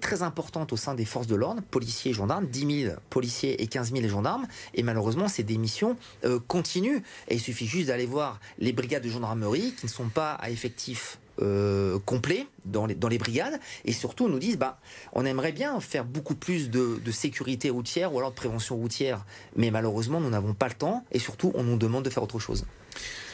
très 0.00 0.22
importante 0.22 0.72
au 0.72 0.76
sein 0.76 0.94
des 0.94 1.04
forces 1.04 1.26
de 1.26 1.34
l'ordre, 1.34 1.62
policiers 1.70 2.10
et 2.10 2.14
gendarmes, 2.14 2.46
10 2.46 2.82
000 2.84 2.96
policiers 3.10 3.62
et 3.62 3.66
15 3.66 3.92
000 3.92 4.08
gendarmes. 4.08 4.46
Et 4.74 4.82
malheureusement, 4.82 5.28
ces 5.28 5.42
démissions 5.42 5.96
euh, 6.24 6.38
continuent. 6.46 7.00
Et 7.28 7.34
il 7.34 7.40
suffit 7.40 7.66
juste 7.66 7.88
d'aller 7.88 8.06
voir 8.06 8.40
les 8.58 8.72
brigades 8.72 9.04
de 9.04 9.10
gendarmerie 9.10 9.74
qui 9.78 9.86
ne 9.86 9.90
sont 9.90 10.08
pas 10.08 10.32
à 10.32 10.50
effectif 10.50 11.18
euh, 11.42 11.98
complet 12.06 12.46
dans 12.64 12.86
les, 12.86 12.94
dans 12.94 13.08
les 13.08 13.18
brigades 13.18 13.60
et 13.84 13.92
surtout 13.92 14.26
nous 14.26 14.38
disent 14.38 14.56
bah, 14.56 14.78
on 15.12 15.26
aimerait 15.26 15.52
bien 15.52 15.78
faire 15.80 16.06
beaucoup 16.06 16.34
plus 16.34 16.70
de, 16.70 16.98
de, 17.04 17.10
sécurité 17.10 17.68
routière 17.68 18.14
ou 18.14 18.18
alors 18.18 18.30
de 18.30 18.36
prévention 18.36 18.74
routière 18.74 19.26
mais 19.54 19.70
malheureusement 19.70 20.18
nous 20.18 20.30
n'avons 20.30 20.54
pas 20.54 20.68
le 20.68 20.72
temps 20.72 21.04
et 21.12 21.18
surtout 21.18 21.52
on 21.54 21.62
nous 21.62 21.76
demande 21.76 22.06
de 22.06 22.10
faire 22.10 22.22
autre 22.22 22.38
chose. 22.38 22.64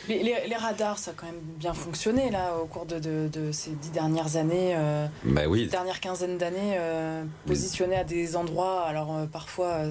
Les, 0.09 0.57
radars, 0.57 0.99
ça 0.99 1.13
a 1.13 1.15
quand 1.15 1.27
même 1.27 1.41
bien 1.57 1.75
fonctionné 1.75 2.31
là 2.31 2.57
au 2.57 2.67
cours 2.67 2.87
de, 2.87 3.29
ces 3.53 3.71
dix 3.71 3.91
dernières 3.91 4.37
années, 4.37 4.75
euh, 4.77 5.07
bah 5.25 5.43
oui. 5.47 5.69
dernière 5.69 6.01
quinzaine 6.01 6.39
d'années, 6.39 6.77
euh, 6.77 7.25
positionnés 7.47 7.97
à 7.97 8.05
des 8.05 8.37
endroits. 8.37 8.83
Alors 8.83 9.17
euh, 9.17 9.27
parfois, 9.27 9.85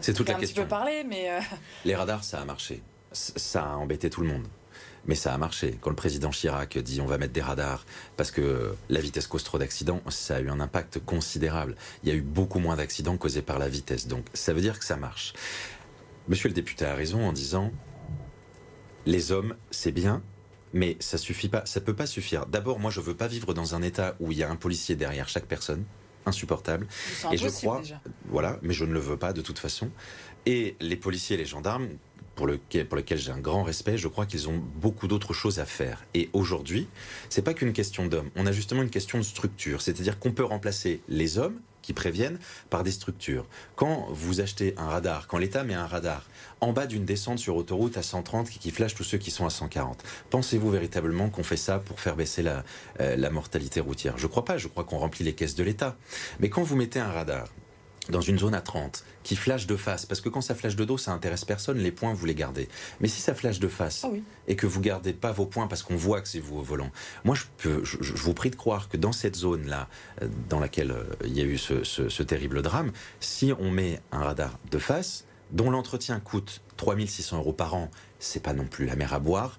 c'est 0.00 0.14
toute 0.14 0.28
la 0.28 0.36
un 0.36 0.38
petit 0.38 0.54
peu 0.54 0.66
parler, 0.66 1.04
mais 1.08 1.30
les 1.84 1.94
radars, 1.94 2.24
ça 2.24 2.40
a 2.40 2.44
marché. 2.44 2.82
Ça 3.12 3.62
a 3.62 3.76
embêté 3.76 4.10
tout 4.10 4.22
le 4.22 4.28
monde. 4.28 4.46
Mais 5.04 5.16
ça 5.16 5.34
a 5.34 5.38
marché. 5.38 5.78
Quand 5.80 5.90
le 5.90 5.96
président 5.96 6.30
Chirac 6.30 6.78
dit 6.78 7.00
on 7.00 7.06
va 7.06 7.18
mettre 7.18 7.32
des 7.32 7.42
radars 7.42 7.84
parce 8.16 8.30
que 8.30 8.76
la 8.88 9.00
vitesse 9.00 9.26
cause 9.26 9.42
trop 9.42 9.58
d'accidents, 9.58 10.00
ça 10.08 10.36
a 10.36 10.40
eu 10.40 10.48
un 10.48 10.60
impact 10.60 11.00
considérable. 11.00 11.74
Il 12.02 12.08
y 12.08 12.12
a 12.12 12.14
eu 12.14 12.20
beaucoup 12.20 12.60
moins 12.60 12.76
d'accidents 12.76 13.16
causés 13.16 13.42
par 13.42 13.58
la 13.58 13.68
vitesse. 13.68 14.06
Donc 14.06 14.24
ça 14.32 14.52
veut 14.52 14.60
dire 14.60 14.78
que 14.78 14.84
ça 14.84 14.96
marche. 14.96 15.34
Monsieur 16.28 16.48
le 16.48 16.54
député 16.54 16.84
a 16.84 16.94
raison 16.94 17.26
en 17.26 17.32
disant 17.32 17.72
les 19.06 19.32
hommes, 19.32 19.56
c'est 19.70 19.92
bien, 19.92 20.22
mais 20.72 20.96
ça 21.00 21.18
suffit 21.18 21.48
pas, 21.48 21.64
ça 21.66 21.80
peut 21.80 21.94
pas 21.94 22.06
suffire. 22.06 22.46
D'abord, 22.46 22.78
moi, 22.78 22.90
je 22.90 23.00
veux 23.00 23.14
pas 23.14 23.28
vivre 23.28 23.54
dans 23.54 23.74
un 23.74 23.82
état 23.82 24.16
où 24.20 24.32
il 24.32 24.38
y 24.38 24.42
a 24.42 24.50
un 24.50 24.56
policier 24.56 24.96
derrière 24.96 25.28
chaque 25.28 25.46
personne, 25.46 25.84
insupportable. 26.26 26.86
Et 27.30 27.36
je 27.36 27.48
crois, 27.48 27.82
voilà, 28.26 28.58
mais 28.62 28.74
je 28.74 28.84
ne 28.84 28.92
le 28.92 29.00
veux 29.00 29.16
pas 29.16 29.32
de 29.32 29.40
toute 29.40 29.58
façon. 29.58 29.90
Et 30.46 30.76
les 30.80 30.96
policiers 30.96 31.34
et 31.34 31.38
les 31.38 31.46
gendarmes, 31.46 31.88
pour, 32.34 32.48
pour 32.88 32.96
lesquels 32.96 33.18
j'ai 33.18 33.30
un 33.30 33.40
grand 33.40 33.62
respect, 33.62 33.98
je 33.98 34.08
crois 34.08 34.24
qu'ils 34.24 34.48
ont 34.48 34.62
beaucoup 34.76 35.06
d'autres 35.06 35.34
choses 35.34 35.58
à 35.58 35.66
faire. 35.66 36.04
Et 36.14 36.30
aujourd'hui, 36.32 36.88
c'est 37.28 37.42
pas 37.42 37.54
qu'une 37.54 37.72
question 37.72 38.06
d'hommes. 38.06 38.30
On 38.36 38.46
a 38.46 38.52
justement 38.52 38.82
une 38.82 38.90
question 38.90 39.18
de 39.18 39.24
structure, 39.24 39.82
c'est-à-dire 39.82 40.18
qu'on 40.18 40.32
peut 40.32 40.44
remplacer 40.44 41.02
les 41.08 41.38
hommes 41.38 41.60
qui 41.82 41.92
préviennent 41.92 42.38
par 42.70 42.82
des 42.84 42.92
structures. 42.92 43.46
Quand 43.76 44.06
vous 44.10 44.40
achetez 44.40 44.74
un 44.78 44.86
radar, 44.86 45.26
quand 45.26 45.38
l'État 45.38 45.64
met 45.64 45.74
un 45.74 45.86
radar 45.86 46.24
en 46.60 46.72
bas 46.72 46.86
d'une 46.86 47.04
descente 47.04 47.38
sur 47.38 47.56
autoroute 47.56 47.96
à 47.96 48.02
130 48.02 48.48
qui, 48.48 48.70
flash 48.70 48.94
tous 48.94 49.04
ceux 49.04 49.18
qui 49.18 49.30
sont 49.30 49.46
à 49.46 49.50
140, 49.50 50.02
pensez-vous 50.30 50.70
véritablement 50.70 51.28
qu'on 51.28 51.42
fait 51.42 51.56
ça 51.56 51.78
pour 51.78 52.00
faire 52.00 52.16
baisser 52.16 52.42
la, 52.42 52.64
euh, 53.00 53.16
la 53.16 53.30
mortalité 53.30 53.80
routière? 53.80 54.16
Je 54.16 54.26
crois 54.26 54.44
pas, 54.44 54.58
je 54.58 54.68
crois 54.68 54.84
qu'on 54.84 54.98
remplit 54.98 55.24
les 55.24 55.34
caisses 55.34 55.54
de 55.54 55.64
l'État. 55.64 55.96
Mais 56.40 56.48
quand 56.48 56.62
vous 56.62 56.76
mettez 56.76 57.00
un 57.00 57.10
radar 57.10 57.48
dans 58.08 58.20
une 58.20 58.38
zone 58.38 58.54
à 58.54 58.60
30, 58.60 59.04
qui 59.22 59.36
flash 59.36 59.66
de 59.66 59.76
face, 59.76 60.06
parce 60.06 60.20
que 60.20 60.28
quand 60.28 60.40
ça 60.40 60.54
flash 60.54 60.76
de 60.76 60.84
dos, 60.84 60.98
ça 60.98 61.12
intéresse 61.12 61.44
personne, 61.44 61.78
les 61.78 61.92
points, 61.92 62.12
vous 62.12 62.26
les 62.26 62.34
gardez. 62.34 62.68
Mais 63.00 63.08
si 63.08 63.20
ça 63.20 63.34
flash 63.34 63.60
de 63.60 63.68
face, 63.68 64.04
ah 64.04 64.10
et 64.48 64.56
que 64.56 64.66
vous 64.66 64.80
gardez 64.80 65.12
pas 65.12 65.32
vos 65.32 65.46
points 65.46 65.68
parce 65.68 65.82
qu'on 65.82 65.96
voit 65.96 66.20
que 66.20 66.28
c'est 66.28 66.40
vous 66.40 66.58
au 66.58 66.62
volant, 66.62 66.90
moi, 67.24 67.34
je, 67.34 67.44
peux, 67.58 67.84
je, 67.84 68.12
vous 68.14 68.34
prie 68.34 68.50
de 68.50 68.56
croire 68.56 68.88
que 68.88 68.96
dans 68.96 69.12
cette 69.12 69.36
zone-là, 69.36 69.88
euh, 70.20 70.28
dans 70.48 70.58
laquelle 70.58 70.90
euh, 70.90 71.04
il 71.24 71.36
y 71.36 71.40
a 71.40 71.44
eu 71.44 71.58
ce, 71.58 71.84
ce 71.84 72.22
terrible 72.22 72.62
drame, 72.62 72.92
si 73.20 73.52
on 73.58 73.70
met 73.70 74.00
un 74.10 74.24
radar 74.24 74.58
de 74.70 74.78
face, 74.78 75.24
dont 75.52 75.70
l'entretien 75.70 76.18
coûte 76.18 76.62
3600 76.78 77.38
euros 77.38 77.52
par 77.52 77.74
an, 77.74 77.90
c'est 78.18 78.42
pas 78.42 78.54
non 78.54 78.64
plus 78.64 78.86
la 78.86 78.96
mer 78.96 79.12
à 79.12 79.18
boire, 79.18 79.58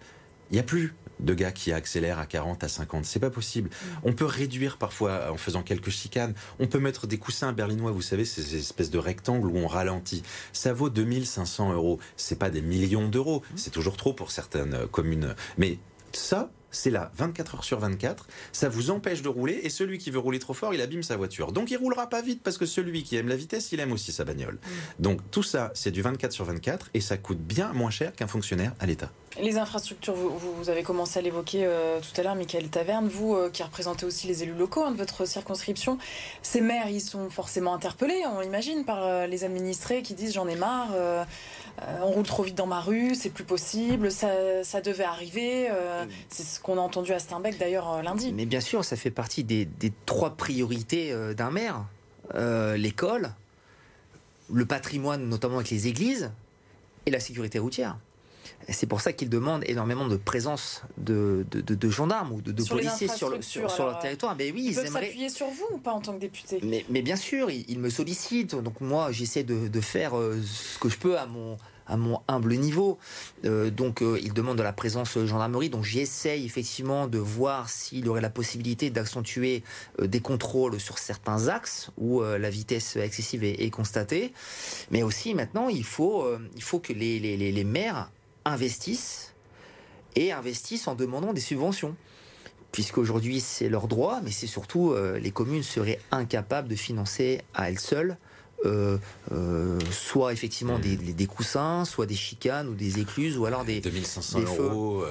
il 0.52 0.56
n'y 0.56 0.60
a 0.60 0.64
plus 0.64 0.94
de 1.24 1.34
gars 1.34 1.52
qui 1.52 1.72
accélèrent 1.72 2.20
à 2.20 2.26
40, 2.26 2.64
à 2.64 2.68
50. 2.68 3.06
C'est 3.06 3.20
pas 3.20 3.30
possible. 3.30 3.70
Mm. 3.70 3.88
On 4.04 4.14
peut 4.14 4.26
réduire 4.26 4.78
parfois 4.78 5.32
en 5.32 5.38
faisant 5.38 5.64
quelques 5.64 5.90
chicanes. 5.90 6.34
On 6.60 6.68
peut 6.68 6.80
mettre 6.80 7.08
des 7.08 7.18
coussins 7.18 7.54
berlinois, 7.54 7.92
vous 7.92 8.02
savez, 8.02 8.26
ces 8.26 8.56
espèces 8.56 8.92
de 8.92 9.00
rectangles 9.00 9.48
où 9.48 9.58
on 9.58 9.68
ralentit. 9.68 10.24
Ça 10.52 10.74
vaut 10.74 10.90
2500 10.90 11.74
euros. 11.74 12.00
C'est 12.18 12.40
pas 12.40 12.50
des 12.50 12.62
millions 12.62 13.08
d'euros. 13.08 13.42
Mm. 13.52 13.58
C'est 13.58 13.72
toujours 13.72 13.98
trop 13.98 14.14
pour 14.14 14.32
certaines 14.32 14.88
communes. 14.88 15.36
Mais 15.58 15.80
ça, 16.12 16.52
c'est 16.74 16.90
là 16.90 17.12
24 17.16 17.56
heures 17.56 17.64
sur 17.64 17.80
24, 17.80 18.28
ça 18.52 18.68
vous 18.68 18.92
empêche 18.92 19.22
de 19.22 19.30
rouler 19.30 19.60
et 19.64 19.70
celui 19.70 20.00
qui 20.00 20.12
veut 20.12 20.20
rouler 20.20 20.40
trop 20.40 20.54
fort, 20.54 20.74
il 20.74 20.82
abîme 20.82 21.04
sa 21.04 21.16
voiture. 21.16 21.52
Donc 21.52 21.72
il 21.72 21.78
roulera 21.78 22.10
pas 22.10 22.22
vite 22.22 22.42
parce 22.44 22.58
que 22.58 22.66
celui 22.66 23.04
qui 23.04 23.16
aime 23.16 23.28
la 23.28 23.36
vitesse, 23.36 23.72
il 23.72 23.80
aime 23.80 23.92
aussi 23.92 24.12
sa 24.12 24.26
bagnole. 24.26 24.56
Mm. 24.56 25.04
Donc 25.04 25.32
tout 25.32 25.44
ça, 25.44 25.72
c'est 25.76 25.92
du 25.92 26.02
24 26.02 26.32
sur 26.32 26.46
24 26.46 26.90
et 26.94 27.02
ça 27.02 27.18
coûte 27.18 27.40
bien 27.40 27.72
moins 27.74 27.92
cher 27.92 28.14
qu'un 28.14 28.28
fonctionnaire 28.28 28.74
à 28.80 28.86
l'État. 28.86 29.12
Les 29.42 29.58
infrastructures, 29.58 30.14
vous, 30.14 30.70
avez 30.70 30.84
commencé 30.84 31.18
à 31.18 31.22
l'évoquer 31.22 31.66
euh, 31.66 32.00
tout 32.00 32.20
à 32.20 32.24
l'heure, 32.24 32.36
Michael 32.36 32.70
Taverne, 32.70 33.08
vous 33.08 33.34
euh, 33.34 33.50
qui 33.50 33.64
représentez 33.64 34.06
aussi 34.06 34.28
les 34.28 34.44
élus 34.44 34.54
locaux 34.54 34.84
hein, 34.84 34.92
de 34.92 34.98
votre 34.98 35.26
circonscription. 35.26 35.98
Ces 36.44 36.62
maires, 36.62 36.88
ils 36.90 37.02
sont 37.02 37.32
forcément 37.32 37.74
interpellés, 37.74 38.22
on 38.32 38.44
imagine, 38.44 38.86
par 38.86 39.04
euh, 39.04 39.26
les 39.26 39.44
administrés 39.44 40.04
qui 40.04 40.14
disent 40.14 40.34
j'en 40.34 40.48
ai 40.48 40.56
marre. 40.56 40.92
On 42.04 42.06
roule 42.06 42.26
trop 42.26 42.44
vite 42.44 42.56
dans 42.56 42.68
ma 42.68 42.82
rue, 42.82 43.16
c'est 43.16 43.32
plus 43.32 43.44
possible, 43.44 44.12
ça, 44.12 44.82
devait 44.84 45.04
arriver. 45.04 45.70
C'est 46.30 46.44
ce 46.44 46.60
qu'on 46.60 46.78
a 46.78 46.82
entendu 46.82 47.14
à 47.14 47.20
Steinbeck 47.20 47.58
d'ailleurs 47.58 48.04
lundi. 48.04 48.32
Mais 48.32 48.46
bien 48.46 48.60
sûr, 48.62 48.86
ça 48.86 48.96
fait 48.96 49.10
partie 49.10 49.44
des, 49.44 49.68
trois 50.06 50.36
priorités 50.36 51.16
d'un 51.36 51.50
maire 51.50 51.86
l'école, 52.76 53.32
le 54.52 54.66
patrimoine, 54.66 55.28
notamment 55.28 55.56
avec 55.56 55.72
les 55.72 55.88
églises, 55.88 56.32
et 57.08 57.12
la 57.12 57.20
sécurité 57.20 57.58
routière. 57.58 57.98
C'est 58.70 58.88
pour 58.88 59.02
ça 59.02 59.14
qu'il 59.14 59.30
demande 59.30 59.64
énormément 59.68 60.08
de 60.08 60.16
présence 60.16 60.84
de, 60.98 61.46
gendarmes 61.90 62.32
ou 62.32 62.42
de, 62.42 62.64
policiers 62.64 63.08
sur, 63.08 63.30
leur 63.30 64.00
territoire. 64.00 64.36
Mais 64.38 64.52
oui, 64.52 64.68
ils, 64.70 64.76
peuvent 64.76 64.92
s'appuyer 64.92 65.30
sur 65.30 65.48
vous 65.48 65.76
ou 65.76 65.78
pas 65.78 65.92
en 65.92 66.00
tant 66.00 66.14
que 66.14 66.20
député? 66.20 66.62
Mais, 66.90 67.02
bien 67.02 67.16
sûr, 67.16 67.50
ils, 67.50 67.80
me 67.80 67.90
sollicitent. 67.90 68.56
Donc 68.56 68.82
moi, 68.82 69.12
j'essaie 69.12 69.44
de, 69.44 69.82
faire 69.82 70.14
ce 70.14 70.80
que 70.80 70.90
je 70.90 70.98
peux 70.98 71.18
à 71.18 71.26
mon, 71.26 71.58
à 71.88 71.98
mon 71.98 72.22
humble 72.28 72.56
niveau. 72.56 72.98
Euh, 73.44 73.70
donc, 73.70 74.02
euh, 74.02 74.18
il 74.24 74.34
demande 74.34 74.58
de 74.58 74.64
la 74.64 74.72
présence 74.72 75.18
gendarmerie. 75.26 75.70
Donc, 75.70 75.84
j'essaye 75.84 76.46
effectivement 76.46 77.08
de 77.08 77.18
voir 77.18 77.70
s'il 77.70 78.08
aurait 78.08 78.22
la 78.22 78.30
possibilité 78.30 78.90
d'accentuer 78.90 79.64
des 80.02 80.22
contrôles 80.22 80.80
sur 80.80 80.98
certains 81.00 81.50
axes 81.50 81.90
où 81.98 82.22
la 82.22 82.50
vitesse 82.50 82.96
excessive 82.96 83.44
est, 83.44 83.70
constatée. 83.70 84.34
Mais 84.92 85.04
aussi, 85.04 85.34
maintenant, 85.34 85.68
il 85.68 85.84
faut, 85.84 86.26
il 86.56 86.64
faut 86.64 86.80
que 86.80 86.94
les, 86.94 87.20
les, 87.20 87.38
les 87.38 87.64
maires 87.64 88.10
investissent 88.46 89.34
et 90.16 90.32
investissent 90.32 90.88
en 90.88 90.96
demandant 90.96 91.34
des 91.34 91.42
subventions 91.42 91.96
puisqu'aujourd'hui 92.72 93.40
c'est 93.40 93.70
leur 93.70 93.88
droit, 93.88 94.20
mais 94.24 94.32
c'est 94.32 94.48
surtout 94.48 94.96
les 94.96 95.30
communes 95.30 95.62
seraient 95.62 96.00
incapables 96.10 96.68
de 96.68 96.76
financer 96.76 97.42
à 97.54 97.70
elles 97.70 97.80
seules 97.80 98.18
euh, 98.66 98.98
euh, 99.34 99.78
soit 99.92 100.32
effectivement 100.32 100.80
des, 100.80 100.96
mmh. 100.96 101.14
des, 101.14 101.26
coussins, 101.26 101.84
soit 101.84 102.06
des 102.06 102.16
chicanes 102.16 102.70
ou 102.70 102.76
des 102.76 103.00
écluses, 103.00 103.38
ou 103.38 103.46
alors 103.46 103.66
des 103.66 103.82
2500 103.82 104.40
euros. 104.40 105.04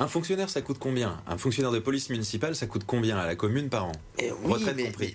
Euh, 0.00 0.04
un 0.04 0.08
fonctionnaire, 0.08 0.50
ça 0.50 0.62
coûte 0.62 0.78
combien? 0.78 1.20
Un 1.26 1.38
fonctionnaire 1.38 1.72
de 1.72 1.78
police 1.78 2.10
municipale, 2.10 2.54
ça 2.56 2.66
coûte 2.66 2.84
combien 2.86 3.16
à 3.16 3.26
la 3.26 3.36
commune 3.36 3.68
par 3.68 3.86
an? 3.86 3.92
Eh 4.18 4.30
oui, 4.44 4.64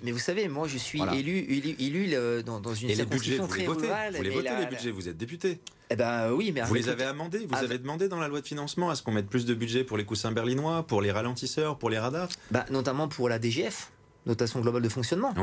mais, 0.02 0.12
vous 0.12 0.18
savez, 0.18 0.48
moi 0.48 0.68
je 0.68 0.78
suis 0.78 1.02
élu, 1.14 1.76
élu, 1.78 2.42
dans, 2.44 2.60
dans, 2.60 2.74
une 2.74 2.90
Et 2.90 2.96
budgets, 3.04 3.38
vous 3.38 3.54
les 3.54 3.66
votez, 3.66 3.88
vous 4.16 4.22
les 4.22 4.30
votez 4.30 4.50
les 4.60 4.66
budgets, 4.66 4.90
vous 4.90 5.08
êtes 5.08 5.16
député. 5.16 5.60
Eh 5.90 5.96
ben 5.96 6.32
oui, 6.32 6.52
mais 6.52 6.62
vous 6.62 6.74
les 6.74 6.88
avez 6.88 7.04
amendés. 7.04 7.46
Vous 7.48 7.56
avez 7.56 7.78
demandé 7.78 8.08
dans 8.08 8.20
la 8.20 8.28
loi 8.28 8.40
de 8.40 8.46
financement 8.46 8.90
à 8.90 8.94
ce 8.94 9.02
qu'on 9.02 9.12
mette 9.12 9.28
plus 9.28 9.46
de 9.46 9.54
budget 9.54 9.84
pour 9.84 9.96
les 9.96 10.04
coussins 10.04 10.32
berlinois, 10.32 10.86
pour 10.86 11.00
les 11.00 11.10
ralentisseurs, 11.10 11.78
pour 11.78 11.90
les 11.90 11.98
radars? 11.98 12.28
Bah, 12.50 12.66
notamment 12.70 13.08
pour 13.08 13.28
la 13.28 13.40
DGF 13.40 13.90
notation 14.28 14.60
globale 14.60 14.82
de 14.82 14.88
fonctionnement, 14.88 15.34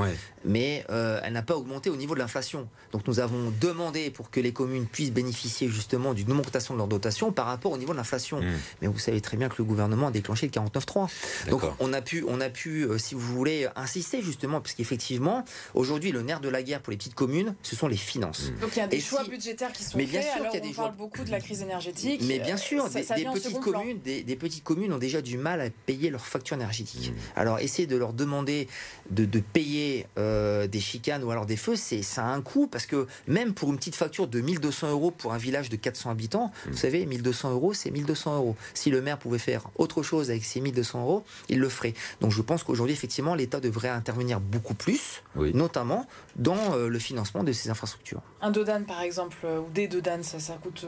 mais 0.43 0.85
euh, 0.89 1.19
elle 1.23 1.33
n'a 1.33 1.41
pas 1.41 1.55
augmenté 1.55 1.89
au 1.89 1.95
niveau 1.95 2.13
de 2.13 2.19
l'inflation. 2.19 2.67
Donc 2.91 3.07
nous 3.07 3.19
avons 3.19 3.51
demandé 3.59 4.09
pour 4.09 4.29
que 4.29 4.39
les 4.39 4.53
communes 4.53 4.85
puissent 4.85 5.11
bénéficier 5.11 5.67
justement 5.69 6.13
d'une 6.13 6.31
augmentation 6.31 6.73
de 6.73 6.79
leur 6.79 6.87
dotation 6.87 7.31
par 7.31 7.47
rapport 7.47 7.71
au 7.71 7.77
niveau 7.77 7.93
de 7.93 7.97
l'inflation. 7.97 8.41
Hmm. 8.41 8.53
Mais 8.81 8.87
vous 8.87 8.99
savez 8.99 9.21
très 9.21 9.37
bien 9.37 9.49
que 9.49 9.55
le 9.57 9.63
gouvernement 9.63 10.07
a 10.07 10.11
déclenché 10.11 10.45
le 10.47 10.51
49.3. 10.51 11.49
Donc 11.49 11.63
on 11.79 11.93
a 11.93 12.01
pu, 12.01 12.23
on 12.27 12.39
a 12.41 12.49
pu, 12.49 12.83
euh, 12.83 12.97
si 12.97 13.15
vous 13.15 13.21
voulez, 13.21 13.67
insister 13.75 14.21
justement, 14.21 14.61
parce 14.61 14.73
qu'effectivement, 14.73 15.43
aujourd'hui, 15.73 16.11
le 16.11 16.21
nerf 16.21 16.39
de 16.39 16.49
la 16.49 16.63
guerre 16.63 16.81
pour 16.81 16.91
les 16.91 16.97
petites 16.97 17.15
communes, 17.15 17.55
ce 17.63 17.75
sont 17.75 17.87
les 17.87 17.97
finances. 17.97 18.51
Hmm. 18.51 18.59
Donc 18.61 18.69
il 18.75 18.79
y 18.79 18.81
a 18.81 18.87
des 18.87 18.99
choix 18.99 19.23
budgétaires 19.23 19.71
qui 19.71 19.83
sont 19.83 19.97
mais 19.97 20.05
bien 20.05 20.21
faits. 20.21 20.33
Sûr 20.33 20.41
alors 20.41 20.55
on 20.63 20.73
parle 20.73 20.95
beaucoup 20.95 21.23
de 21.23 21.31
la 21.31 21.39
crise 21.39 21.61
énergétique. 21.61 22.21
Mais 22.25 22.39
bien 22.39 22.57
sûr, 22.57 22.89
des, 22.89 23.01
petites 23.01 23.59
communes, 23.59 23.99
des, 23.99 24.35
petites 24.35 24.63
communes 24.63 24.93
ont 24.93 24.97
déjà 24.97 25.21
du 25.21 25.37
mal 25.37 25.61
à 25.61 25.69
payer 25.69 26.09
leurs 26.09 26.25
factures 26.25 26.55
énergétiques. 26.55 27.11
Hmm. 27.11 27.39
Alors 27.39 27.59
essayez 27.59 27.87
de 27.87 27.95
leur 27.95 28.13
demander 28.13 28.67
de, 29.11 29.39
payer 29.39 30.07
euh, 30.17 30.67
des 30.67 30.79
chicanes 30.79 31.23
ou 31.23 31.31
alors 31.31 31.45
des 31.45 31.57
feux, 31.57 31.75
c'est 31.75 32.01
ça 32.01 32.25
a 32.25 32.27
un 32.27 32.41
coût 32.41 32.67
parce 32.67 32.85
que 32.85 33.07
même 33.27 33.53
pour 33.53 33.69
une 33.69 33.77
petite 33.77 33.95
facture 33.95 34.27
de 34.27 34.41
1200 34.41 34.89
euros 34.89 35.11
pour 35.11 35.33
un 35.33 35.37
village 35.37 35.69
de 35.69 35.75
400 35.75 36.09
habitants, 36.09 36.47
mmh. 36.47 36.71
vous 36.71 36.77
savez, 36.77 37.05
1200 37.05 37.51
euros, 37.51 37.73
c'est 37.73 37.91
1200 37.91 38.37
euros. 38.37 38.55
Si 38.73 38.89
le 38.89 39.01
maire 39.01 39.17
pouvait 39.17 39.37
faire 39.37 39.69
autre 39.75 40.03
chose 40.03 40.29
avec 40.29 40.43
ces 40.43 40.61
1200 40.61 41.01
euros, 41.01 41.23
il 41.49 41.59
le 41.59 41.69
ferait. 41.69 41.93
Donc 42.21 42.31
je 42.31 42.41
pense 42.41 42.63
qu'aujourd'hui, 42.63 42.93
effectivement, 42.93 43.35
l'État 43.35 43.59
devrait 43.59 43.89
intervenir 43.89 44.39
beaucoup 44.39 44.73
plus, 44.73 45.23
notamment 45.35 46.07
dans 46.35 46.73
euh, 46.73 46.89
le 46.89 46.99
financement 46.99 47.43
de 47.43 47.51
ces 47.51 47.69
infrastructures. 47.69 48.21
Un 48.41 48.51
Dodan, 48.51 48.83
par 48.85 49.01
exemple, 49.01 49.37
euh, 49.43 49.59
ou 49.59 49.69
des 49.73 49.87
Dodan, 49.87 50.23
ça, 50.23 50.39
ça 50.39 50.57
coûte 50.61 50.85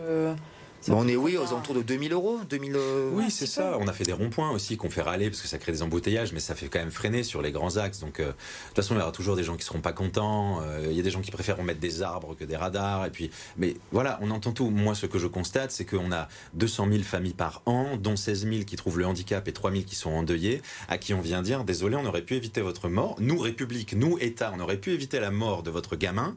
on 0.89 1.07
est, 1.07 1.15
oui, 1.15 1.37
aux 1.37 1.47
alentours 1.47 1.75
de 1.75 1.81
2000 1.81 2.13
euros. 2.13 2.39
2000, 2.49 2.73
euh, 2.75 3.11
Oui, 3.13 3.29
c'est 3.29 3.45
ça. 3.45 3.77
On 3.79 3.87
a 3.87 3.93
fait 3.93 4.03
des 4.03 4.13
ronds-points 4.13 4.51
aussi 4.51 4.77
qu'on 4.77 4.89
fait 4.89 5.01
râler 5.01 5.29
parce 5.29 5.41
que 5.41 5.47
ça 5.47 5.57
crée 5.57 5.71
des 5.71 5.81
embouteillages, 5.81 6.33
mais 6.33 6.39
ça 6.39 6.55
fait 6.55 6.67
quand 6.67 6.79
même 6.79 6.91
freiner 6.91 7.23
sur 7.23 7.41
les 7.41 7.51
grands 7.51 7.77
axes. 7.77 7.99
Donc, 7.99 8.19
euh, 8.19 8.27
de 8.27 8.31
toute 8.31 8.75
façon, 8.75 8.95
il 8.95 8.99
y 8.99 9.01
aura 9.01 9.11
toujours 9.11 9.35
des 9.35 9.43
gens 9.43 9.55
qui 9.57 9.65
seront 9.65 9.81
pas 9.81 9.93
contents. 9.93 10.61
Euh, 10.61 10.87
il 10.89 10.95
y 10.95 10.99
a 10.99 11.03
des 11.03 11.11
gens 11.11 11.21
qui 11.21 11.31
préfèrent 11.31 11.61
mettre 11.63 11.79
des 11.79 12.01
arbres 12.01 12.35
que 12.35 12.45
des 12.45 12.55
radars. 12.55 13.05
Et 13.05 13.09
puis, 13.09 13.31
mais 13.57 13.75
voilà, 13.91 14.19
on 14.21 14.31
entend 14.31 14.51
tout. 14.51 14.69
Moi, 14.69 14.95
ce 14.95 15.05
que 15.05 15.19
je 15.19 15.27
constate, 15.27 15.71
c'est 15.71 15.85
qu'on 15.85 16.11
a 16.11 16.27
200 16.53 16.87
000 16.91 17.03
familles 17.03 17.33
par 17.33 17.61
an, 17.65 17.97
dont 17.97 18.15
16 18.15 18.47
000 18.47 18.63
qui 18.63 18.75
trouvent 18.75 18.99
le 18.99 19.05
handicap 19.05 19.47
et 19.47 19.53
3 19.53 19.71
000 19.71 19.83
qui 19.83 19.95
sont 19.95 20.11
endeuillés, 20.11 20.61
à 20.87 20.97
qui 20.97 21.13
on 21.13 21.21
vient 21.21 21.41
dire 21.41 21.63
désolé, 21.63 21.95
on 21.95 22.05
aurait 22.05 22.21
pu 22.21 22.35
éviter 22.35 22.61
votre 22.61 22.89
mort. 22.89 23.15
Nous, 23.19 23.37
République, 23.37 23.93
nous, 23.93 24.17
État, 24.19 24.51
on 24.55 24.59
aurait 24.59 24.77
pu 24.77 24.91
éviter 24.91 25.19
la 25.19 25.31
mort 25.31 25.63
de 25.63 25.71
votre 25.71 25.95
gamin. 25.95 26.35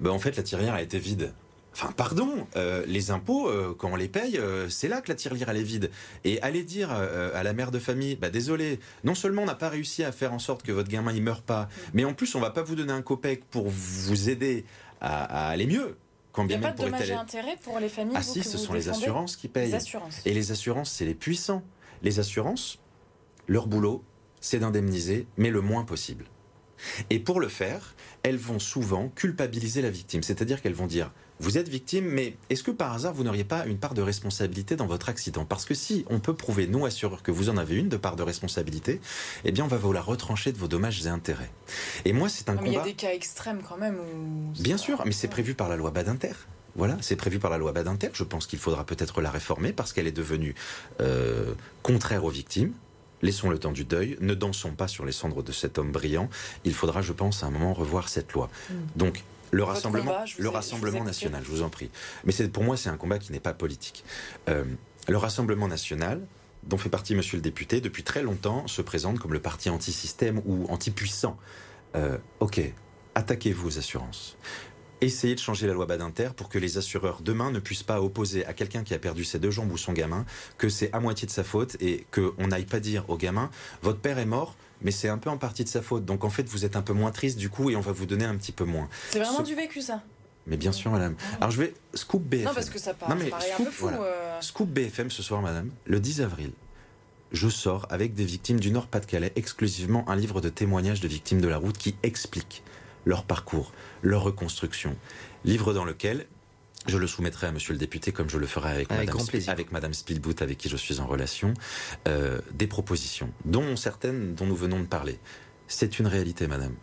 Ben, 0.00 0.10
en 0.10 0.18
fait, 0.18 0.36
la 0.36 0.42
tirière 0.42 0.74
a 0.74 0.82
été 0.82 0.98
vide. 0.98 1.32
Enfin, 1.74 1.90
pardon, 1.90 2.46
euh, 2.54 2.84
les 2.86 3.10
impôts, 3.10 3.48
euh, 3.48 3.74
quand 3.76 3.90
on 3.90 3.96
les 3.96 4.06
paye, 4.06 4.38
euh, 4.38 4.68
c'est 4.68 4.86
là 4.86 5.00
que 5.00 5.08
la 5.08 5.16
tirelire 5.16 5.48
elle 5.48 5.56
est 5.56 5.64
vide. 5.64 5.90
Et 6.22 6.40
aller 6.40 6.62
dire 6.62 6.92
à 6.92 7.42
la 7.42 7.52
mère 7.52 7.72
de 7.72 7.80
famille, 7.80 8.14
bah 8.14 8.30
désolé, 8.30 8.78
non 9.02 9.16
seulement 9.16 9.42
on 9.42 9.46
n'a 9.46 9.56
pas 9.56 9.68
réussi 9.68 10.04
à 10.04 10.12
faire 10.12 10.32
en 10.32 10.38
sorte 10.38 10.62
que 10.62 10.70
votre 10.70 10.88
gamin 10.88 11.12
il 11.12 11.22
meure 11.22 11.42
pas, 11.42 11.68
mais 11.92 12.04
en 12.04 12.14
plus 12.14 12.34
on 12.36 12.40
va 12.40 12.50
pas 12.50 12.62
vous 12.62 12.76
donner 12.76 12.92
un 12.92 13.02
copec 13.02 13.44
pour 13.46 13.68
vous 13.68 14.30
aider 14.30 14.64
à, 15.00 15.48
aller 15.48 15.66
mieux. 15.66 15.96
Quand 16.32 16.44
bien 16.44 16.56
Il 16.56 16.60
n'y 16.60 16.66
a 16.66 16.70
pas 16.70 16.76
de 16.76 16.84
dommages 16.84 17.10
et 17.10 17.14
intérêts 17.14 17.56
pour 17.62 17.78
les 17.80 17.88
familles. 17.88 18.16
Ah 18.16 18.22
si, 18.22 18.42
ce 18.42 18.56
sont 18.56 18.72
les 18.72 18.88
assurances 18.88 19.36
qui 19.36 19.48
payent. 19.48 19.76
Et 20.24 20.32
les 20.32 20.52
assurances, 20.52 20.90
c'est 20.90 21.04
les 21.04 21.14
puissants. 21.14 21.62
Les 22.02 22.18
assurances, 22.18 22.78
leur 23.46 23.66
boulot, 23.66 24.04
c'est 24.40 24.58
d'indemniser, 24.58 25.26
mais 25.36 25.50
le 25.50 25.60
moins 25.60 25.84
possible. 25.84 26.26
Et 27.10 27.18
pour 27.18 27.40
le 27.40 27.48
faire, 27.48 27.94
elles 28.22 28.36
vont 28.36 28.58
souvent 28.58 29.08
culpabiliser 29.08 29.82
la 29.82 29.90
victime. 29.90 30.22
C'est-à-dire 30.22 30.60
qu'elles 30.60 30.74
vont 30.74 30.86
dire 30.86 31.12
vous 31.40 31.58
êtes 31.58 31.68
victime, 31.68 32.06
mais 32.06 32.36
est-ce 32.48 32.62
que 32.62 32.70
par 32.70 32.92
hasard 32.92 33.12
vous 33.12 33.24
n'auriez 33.24 33.44
pas 33.44 33.66
une 33.66 33.78
part 33.78 33.94
de 33.94 34.02
responsabilité 34.02 34.76
dans 34.76 34.86
votre 34.86 35.08
accident? 35.08 35.44
Parce 35.44 35.64
que 35.64 35.74
si 35.74 36.04
on 36.08 36.20
peut 36.20 36.34
prouver, 36.34 36.66
nous 36.66 36.86
assureurs, 36.86 37.22
que 37.22 37.32
vous 37.32 37.48
en 37.50 37.56
avez 37.56 37.76
une 37.76 37.88
de 37.88 37.96
part 37.96 38.16
de 38.16 38.22
responsabilité, 38.22 39.00
eh 39.44 39.52
bien 39.52 39.64
on 39.64 39.68
va 39.68 39.76
vous 39.76 39.92
la 39.92 40.00
retrancher 40.00 40.52
de 40.52 40.58
vos 40.58 40.68
dommages 40.68 41.04
et 41.06 41.08
intérêts. 41.08 41.50
Et 42.04 42.12
moi 42.12 42.28
c'est 42.28 42.48
un 42.48 42.56
combat. 42.56 42.62
Mais 42.62 42.70
il 42.70 42.74
y 42.74 42.78
a 42.78 42.84
des 42.84 42.94
cas 42.94 43.12
extrêmes 43.12 43.62
quand 43.68 43.76
même. 43.76 43.98
Bien 44.60 44.76
sûr, 44.76 45.02
mais 45.04 45.12
c'est 45.12 45.28
prévu 45.28 45.54
par 45.54 45.68
la 45.68 45.76
loi 45.76 45.90
Badinter. 45.90 46.34
Voilà, 46.76 46.96
c'est 47.00 47.16
prévu 47.16 47.38
par 47.38 47.50
la 47.50 47.58
loi 47.58 47.72
Badinter. 47.72 48.10
Je 48.12 48.24
pense 48.24 48.46
qu'il 48.46 48.58
faudra 48.58 48.84
peut-être 48.84 49.20
la 49.20 49.30
réformer 49.30 49.72
parce 49.72 49.92
qu'elle 49.92 50.06
est 50.06 50.12
devenue 50.12 50.54
euh, 51.00 51.54
contraire 51.82 52.24
aux 52.24 52.30
victimes. 52.30 52.72
Laissons 53.22 53.48
le 53.48 53.58
temps 53.58 53.72
du 53.72 53.84
deuil, 53.84 54.18
ne 54.20 54.34
dansons 54.34 54.72
pas 54.72 54.88
sur 54.88 55.06
les 55.06 55.12
cendres 55.12 55.42
de 55.42 55.52
cet 55.52 55.78
homme 55.78 55.92
brillant. 55.92 56.28
Il 56.64 56.74
faudra, 56.74 57.00
je 57.00 57.12
pense, 57.12 57.42
à 57.42 57.46
un 57.46 57.50
moment 57.50 57.72
revoir 57.72 58.08
cette 58.08 58.32
loi. 58.32 58.50
Mm. 58.68 58.74
Donc, 58.96 59.24
le 59.54 59.64
rassemblement, 59.64 60.24
le 60.38 60.48
rassemblement 60.48 61.04
national, 61.04 61.42
je 61.44 61.50
vous 61.50 61.62
en 61.62 61.70
prie. 61.70 61.90
Mais 62.24 62.32
c'est 62.32 62.48
pour 62.48 62.64
moi, 62.64 62.76
c'est 62.76 62.88
un 62.88 62.96
combat 62.96 63.18
qui 63.18 63.32
n'est 63.32 63.40
pas 63.40 63.54
politique. 63.54 64.04
Euh, 64.48 64.64
le 65.08 65.16
Rassemblement 65.16 65.68
national, 65.68 66.26
dont 66.64 66.78
fait 66.78 66.88
partie 66.88 67.14
Monsieur 67.14 67.36
le 67.36 67.42
député, 67.42 67.80
depuis 67.80 68.02
très 68.02 68.22
longtemps, 68.22 68.66
se 68.66 68.82
présente 68.82 69.18
comme 69.18 69.32
le 69.32 69.40
parti 69.40 69.70
anti-système 69.70 70.40
ou 70.46 70.66
anti-puissant. 70.70 71.36
Euh, 71.94 72.18
ok, 72.40 72.60
attaquez-vous 73.14 73.68
aux 73.68 73.78
assurances. 73.78 74.36
Essayez 75.04 75.34
de 75.34 75.40
changer 75.40 75.66
la 75.66 75.74
loi 75.74 75.84
Badinter 75.84 76.30
pour 76.34 76.48
que 76.48 76.58
les 76.58 76.78
assureurs 76.78 77.20
demain 77.20 77.50
ne 77.50 77.58
puissent 77.58 77.82
pas 77.82 78.00
opposer 78.00 78.46
à 78.46 78.54
quelqu'un 78.54 78.84
qui 78.84 78.94
a 78.94 78.98
perdu 78.98 79.22
ses 79.22 79.38
deux 79.38 79.50
jambes 79.50 79.70
ou 79.70 79.76
son 79.76 79.92
gamin 79.92 80.24
que 80.56 80.70
c'est 80.70 80.90
à 80.94 80.98
moitié 80.98 81.26
de 81.26 81.30
sa 81.30 81.44
faute 81.44 81.76
et 81.78 82.06
qu'on 82.10 82.46
n'aille 82.46 82.64
pas 82.64 82.80
dire 82.80 83.04
au 83.08 83.18
gamin 83.18 83.50
votre 83.82 83.98
père 83.98 84.18
est 84.18 84.24
mort, 84.24 84.56
mais 84.80 84.90
c'est 84.90 85.10
un 85.10 85.18
peu 85.18 85.28
en 85.28 85.36
partie 85.36 85.62
de 85.62 85.68
sa 85.68 85.82
faute. 85.82 86.06
Donc 86.06 86.24
en 86.24 86.30
fait, 86.30 86.48
vous 86.48 86.64
êtes 86.64 86.74
un 86.74 86.80
peu 86.80 86.94
moins 86.94 87.10
triste 87.10 87.36
du 87.36 87.50
coup 87.50 87.68
et 87.68 87.76
on 87.76 87.82
va 87.82 87.92
vous 87.92 88.06
donner 88.06 88.24
un 88.24 88.34
petit 88.36 88.50
peu 88.50 88.64
moins. 88.64 88.88
C'est 89.10 89.18
vraiment 89.18 89.42
du 89.42 89.54
vécu 89.54 89.82
ça. 89.82 90.02
Mais 90.46 90.56
bien 90.56 90.72
sûr, 90.72 90.90
madame. 90.90 91.16
Ah 91.20 91.36
Alors 91.42 91.50
je 91.50 91.60
vais 91.60 91.74
scoop 91.92 92.22
BFM. 92.22 92.46
Non, 92.46 92.54
parce 92.54 92.70
que 92.70 92.78
ça 92.78 92.94
paraît, 92.94 93.30
un 93.30 93.62
peu 93.62 93.70
fou. 93.70 93.88
Euh. 93.88 94.40
Scoop 94.40 94.70
BFM 94.70 95.10
ce 95.10 95.22
soir, 95.22 95.42
madame. 95.42 95.68
Le 95.84 96.00
10 96.00 96.22
avril, 96.22 96.52
je 97.30 97.50
sors 97.50 97.86
avec 97.90 98.14
des 98.14 98.24
victimes 98.24 98.58
du 98.58 98.70
Nord-Pas-de-Calais 98.70 99.32
exclusivement 99.36 100.08
un 100.08 100.16
livre 100.16 100.40
de 100.40 100.48
témoignages 100.48 101.02
de 101.02 101.08
victimes 101.08 101.42
de 101.42 101.48
la 101.48 101.58
route 101.58 101.76
qui 101.76 101.94
explique 102.02 102.62
leur 103.04 103.24
parcours, 103.24 103.72
leur 104.02 104.22
reconstruction. 104.22 104.96
Livre 105.44 105.72
dans 105.72 105.84
lequel 105.84 106.26
je 106.86 106.98
le 106.98 107.06
soumettrai 107.06 107.46
à 107.46 107.52
Monsieur 107.52 107.72
le 107.72 107.78
député, 107.78 108.12
comme 108.12 108.28
je 108.28 108.38
le 108.38 108.46
ferai 108.46 108.72
avec, 108.72 108.90
Madame, 108.90 109.16
avec 109.48 109.72
Madame 109.72 109.94
Spielboot, 109.94 110.42
avec 110.42 110.58
qui 110.58 110.68
je 110.68 110.76
suis 110.76 111.00
en 111.00 111.06
relation, 111.06 111.54
euh, 112.08 112.40
des 112.52 112.66
propositions, 112.66 113.32
dont 113.44 113.76
certaines 113.76 114.34
dont 114.34 114.46
nous 114.46 114.56
venons 114.56 114.80
de 114.80 114.86
parler. 114.86 115.18
C'est 115.66 115.98
une 115.98 116.06
réalité, 116.06 116.46
Madame. 116.46 116.74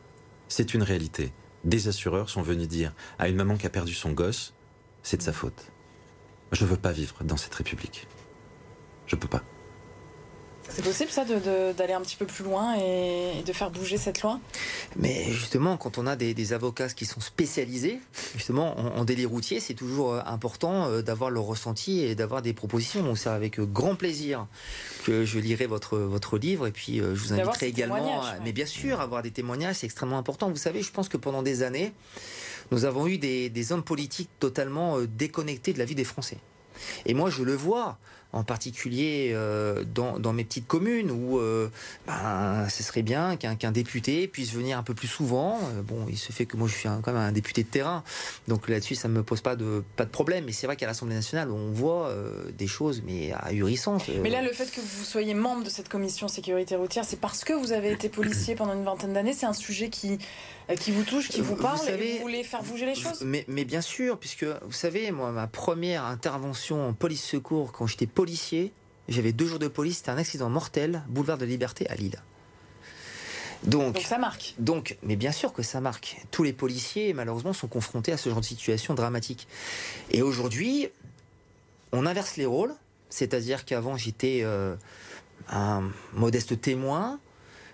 C'est 0.47 0.73
une 0.73 0.83
réalité. 0.83 1.31
Des 1.63 1.87
assureurs 1.87 2.29
sont 2.29 2.41
venus 2.41 2.67
dire 2.67 2.93
à 3.19 3.29
une 3.29 3.35
maman 3.35 3.57
qui 3.57 3.67
a 3.67 3.69
perdu 3.69 3.93
son 3.93 4.11
gosse, 4.11 4.53
c'est 5.03 5.17
de 5.17 5.21
sa 5.21 5.33
faute. 5.33 5.71
Je 6.51 6.65
ne 6.65 6.69
veux 6.69 6.77
pas 6.77 6.91
vivre 6.91 7.23
dans 7.23 7.37
cette 7.37 7.53
République. 7.53 8.07
Je 9.05 9.15
ne 9.15 9.21
peux 9.21 9.27
pas. 9.27 9.43
C'est 10.73 10.83
possible 10.83 11.11
ça 11.11 11.25
d'aller 11.25 11.93
un 11.93 12.01
petit 12.01 12.15
peu 12.15 12.25
plus 12.25 12.45
loin 12.45 12.75
et, 12.77 13.43
de 13.45 13.53
faire 13.53 13.71
bouger 13.71 13.97
cette 13.97 14.21
loi? 14.21 14.39
Mais 14.95 15.25
justement, 15.31 15.75
quand 15.75 15.97
on 15.97 16.07
a 16.07 16.15
des, 16.15 16.53
avocats 16.53 16.89
qui 16.89 17.05
sont 17.05 17.19
spécialisés, 17.19 17.99
justement 18.35 18.77
en, 18.77 19.03
délit 19.03 19.25
routier, 19.25 19.59
c'est 19.59 19.73
toujours 19.73 20.13
euh, 20.13 20.21
important 20.25 20.87
euh, 20.87 21.01
d'avoir 21.01 21.29
leur 21.29 21.43
ressenti 21.43 22.01
et 22.01 22.15
d'avoir 22.15 22.41
des 22.41 22.53
propositions. 22.53 23.03
Donc 23.03 23.17
c'est 23.17 23.29
avec 23.29 23.59
euh, 23.59 23.65
grand 23.65 23.95
plaisir 23.95 24.47
que 25.05 25.25
je 25.25 25.39
lirai 25.39 25.65
votre, 25.65 25.97
votre 25.97 26.37
livre 26.37 26.67
et 26.67 26.71
puis 26.71 26.97
je 26.97 27.03
vous 27.03 27.33
inviterai 27.33 27.67
également, 27.67 28.23
mais 28.43 28.53
bien 28.53 28.65
sûr, 28.65 29.01
avoir 29.01 29.23
des 29.23 29.31
témoignages, 29.31 29.77
c'est 29.77 29.85
extrêmement 29.87 30.17
important. 30.17 30.49
Vous 30.49 30.57
savez, 30.57 30.81
je 30.81 30.91
pense 30.91 31.09
que 31.09 31.17
pendant 31.17 31.43
des 31.43 31.63
années, 31.63 31.93
nous 32.71 32.85
avons 32.85 33.07
eu 33.07 33.17
des, 33.17 33.49
des 33.49 33.71
hommes 33.71 33.83
politiques 33.83 34.29
totalement 34.39 34.99
déconnectés 35.01 35.73
de 35.73 35.79
la 35.79 35.85
vie 35.85 35.95
des 35.95 36.03
Français. 36.03 36.37
Et 37.05 37.13
moi, 37.13 37.29
je 37.29 37.43
le 37.43 37.55
vois 37.55 37.97
en 38.33 38.43
particulier 38.43 39.31
euh, 39.33 39.83
dans, 39.83 40.19
dans, 40.19 40.33
mes 40.33 40.43
petites 40.43 40.67
communes 40.67 41.11
où 41.11 41.39
euh, 41.39 41.69
ben, 42.07 42.67
ce 42.69 42.83
serait 42.83 43.01
bien 43.01 43.35
qu'un 43.35 43.71
député 43.71 44.27
puisse 44.27 44.53
venir 44.53 44.77
un 44.77 44.83
peu 44.83 44.93
plus 44.93 45.07
souvent. 45.07 45.59
Euh, 45.75 45.81
bon, 45.81 46.05
il 46.09 46.17
se 46.17 46.31
fait 46.31 46.45
que 46.45 46.55
moi 46.55 46.67
je 46.67 46.75
suis 46.75 46.89
quand 47.01 47.07
même 47.07 47.17
un 47.17 47.31
député 47.31 47.63
de 47.63 47.67
terrain, 47.67 48.03
donc 48.47 48.69
là-dessus 48.69 48.95
ça 48.95 49.07
ne 49.07 49.13
me 49.13 49.23
pose 49.23 49.41
pas 49.41 49.55
de, 49.55 49.83
pas 49.95 50.05
de 50.05 50.09
problème. 50.09 50.45
Mais 50.45 50.51
c'est 50.51 50.67
vrai 50.67 50.75
qu'à 50.75 50.87
l'Assemblée 50.87 51.15
nationale, 51.15 51.51
on 51.51 51.71
voit 51.71 52.13
des 52.57 52.67
choses 52.67 53.01
mais 53.05 53.33
ahurissantes. 53.33 54.09
Mais 54.21 54.29
là, 54.29 54.41
le 54.41 54.51
fait 54.51 54.71
que 54.71 54.79
vous 54.79 55.03
soyez 55.03 55.33
membre 55.33 55.63
de 55.63 55.69
cette 55.69 55.89
commission 55.89 56.27
sécurité 56.27 56.75
routière, 56.75 57.05
c'est 57.05 57.19
parce 57.19 57.43
que 57.43 57.53
vous 57.53 57.71
avez 57.71 57.91
été 57.91 58.09
policier 58.09 58.55
pendant 58.55 58.73
une 58.73 58.83
vingtaine 58.83 59.13
d'années. 59.13 59.33
C'est 59.33 59.45
un 59.45 59.53
sujet 59.53 59.89
qui 59.89 60.19
qui 60.79 60.91
vous 60.91 61.03
touche, 61.03 61.29
qui 61.29 61.41
vous 61.41 61.55
parle, 61.55 61.77
vous 61.77 61.87
et 61.89 62.15
vous 62.17 62.21
voulez 62.21 62.43
faire 62.43 62.63
bouger 62.63 62.85
les 62.85 62.95
choses 62.95 63.21
mais, 63.25 63.45
mais, 63.47 63.65
bien 63.65 63.81
sûr, 63.81 64.17
puisque 64.17 64.45
vous 64.45 64.71
savez, 64.71 65.11
moi, 65.11 65.31
ma 65.31 65.47
première 65.47 66.05
intervention 66.05 66.87
en 66.87 66.93
police 66.93 67.23
secours 67.23 67.71
quand 67.71 67.87
j'étais 67.87 68.07
policier, 68.07 68.71
j'avais 69.07 69.33
deux 69.33 69.45
jours 69.45 69.59
de 69.59 69.67
police, 69.67 69.97
c'était 69.97 70.11
un 70.11 70.17
accident 70.17 70.49
mortel, 70.49 71.03
boulevard 71.09 71.37
de 71.37 71.45
Liberté 71.45 71.87
à 71.89 71.95
Lille. 71.95 72.21
Donc, 73.63 73.95
donc, 73.95 74.03
ça 74.03 74.17
marque. 74.17 74.55
Donc, 74.57 74.97
mais 75.03 75.15
bien 75.15 75.31
sûr 75.31 75.53
que 75.53 75.61
ça 75.61 75.81
marque. 75.81 76.17
Tous 76.31 76.43
les 76.43 76.53
policiers, 76.53 77.13
malheureusement, 77.13 77.53
sont 77.53 77.67
confrontés 77.67 78.11
à 78.11 78.17
ce 78.17 78.29
genre 78.29 78.39
de 78.39 78.45
situation 78.45 78.93
dramatique. 78.95 79.47
Et 80.09 80.21
aujourd'hui, 80.21 80.89
on 81.91 82.05
inverse 82.05 82.37
les 82.37 82.45
rôles. 82.45 82.73
C'est-à-dire 83.09 83.65
qu'avant, 83.65 83.97
j'étais 83.97 84.41
euh, 84.43 84.75
un 85.49 85.83
modeste 86.13 86.59
témoin. 86.59 87.19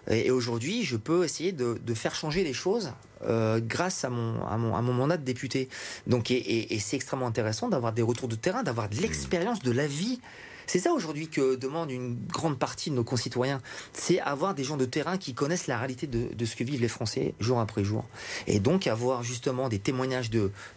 Et 0.10 0.32
aujourd'hui, 0.32 0.84
je 0.84 0.98
peux 0.98 1.24
essayer 1.24 1.52
de, 1.52 1.94
faire 1.94 2.16
changer 2.16 2.44
les 2.44 2.54
choses 2.54 2.92
euh, 3.24 3.60
grâce 3.62 4.06
à 4.06 4.10
mon, 4.10 4.46
à, 4.46 4.58
mon, 4.58 4.76
à 4.76 4.82
mon 4.82 4.94
mandat 4.94 5.18
de 5.18 5.24
député. 5.24 5.70
Donc, 6.06 6.32
et, 6.32 6.74
et 6.74 6.80
c'est 6.80 6.96
extrêmement 6.96 7.28
intéressant 7.28 7.68
d'avoir 7.68 7.94
des 7.94 8.02
retours 8.02 8.28
de 8.28 8.36
terrain, 8.36 8.64
d'avoir 8.64 8.90
de 8.90 8.96
l'expérience 8.98 9.62
de 9.62 9.72
la 9.72 9.88
vie 9.88 10.20
c'est 10.68 10.80
ça 10.80 10.92
aujourd'hui 10.92 11.30
que 11.30 11.56
demande 11.56 11.90
une 11.92 12.18
grande 12.28 12.60
partie 12.60 12.90
de 12.90 12.96
nos 12.96 13.06
concitoyens. 13.06 13.62
C'est 13.94 14.20
avoir 14.20 14.54
des 14.54 14.66
gens 14.66 14.76
de 14.76 14.84
terrain 14.84 15.18
qui 15.18 15.34
connaissent 15.34 15.68
la 15.68 15.78
réalité 15.78 16.08
de, 16.08 16.46
ce 16.46 16.56
que 16.58 16.66
vivent 16.66 16.82
les 16.82 16.90
Français 16.90 17.34
jour 17.40 17.60
après 17.62 17.86
jour. 17.86 18.06
Et 18.48 18.60
donc 18.60 18.86
avoir 18.86 19.24
justement 19.24 19.70
des 19.70 19.80
témoignages 19.80 20.30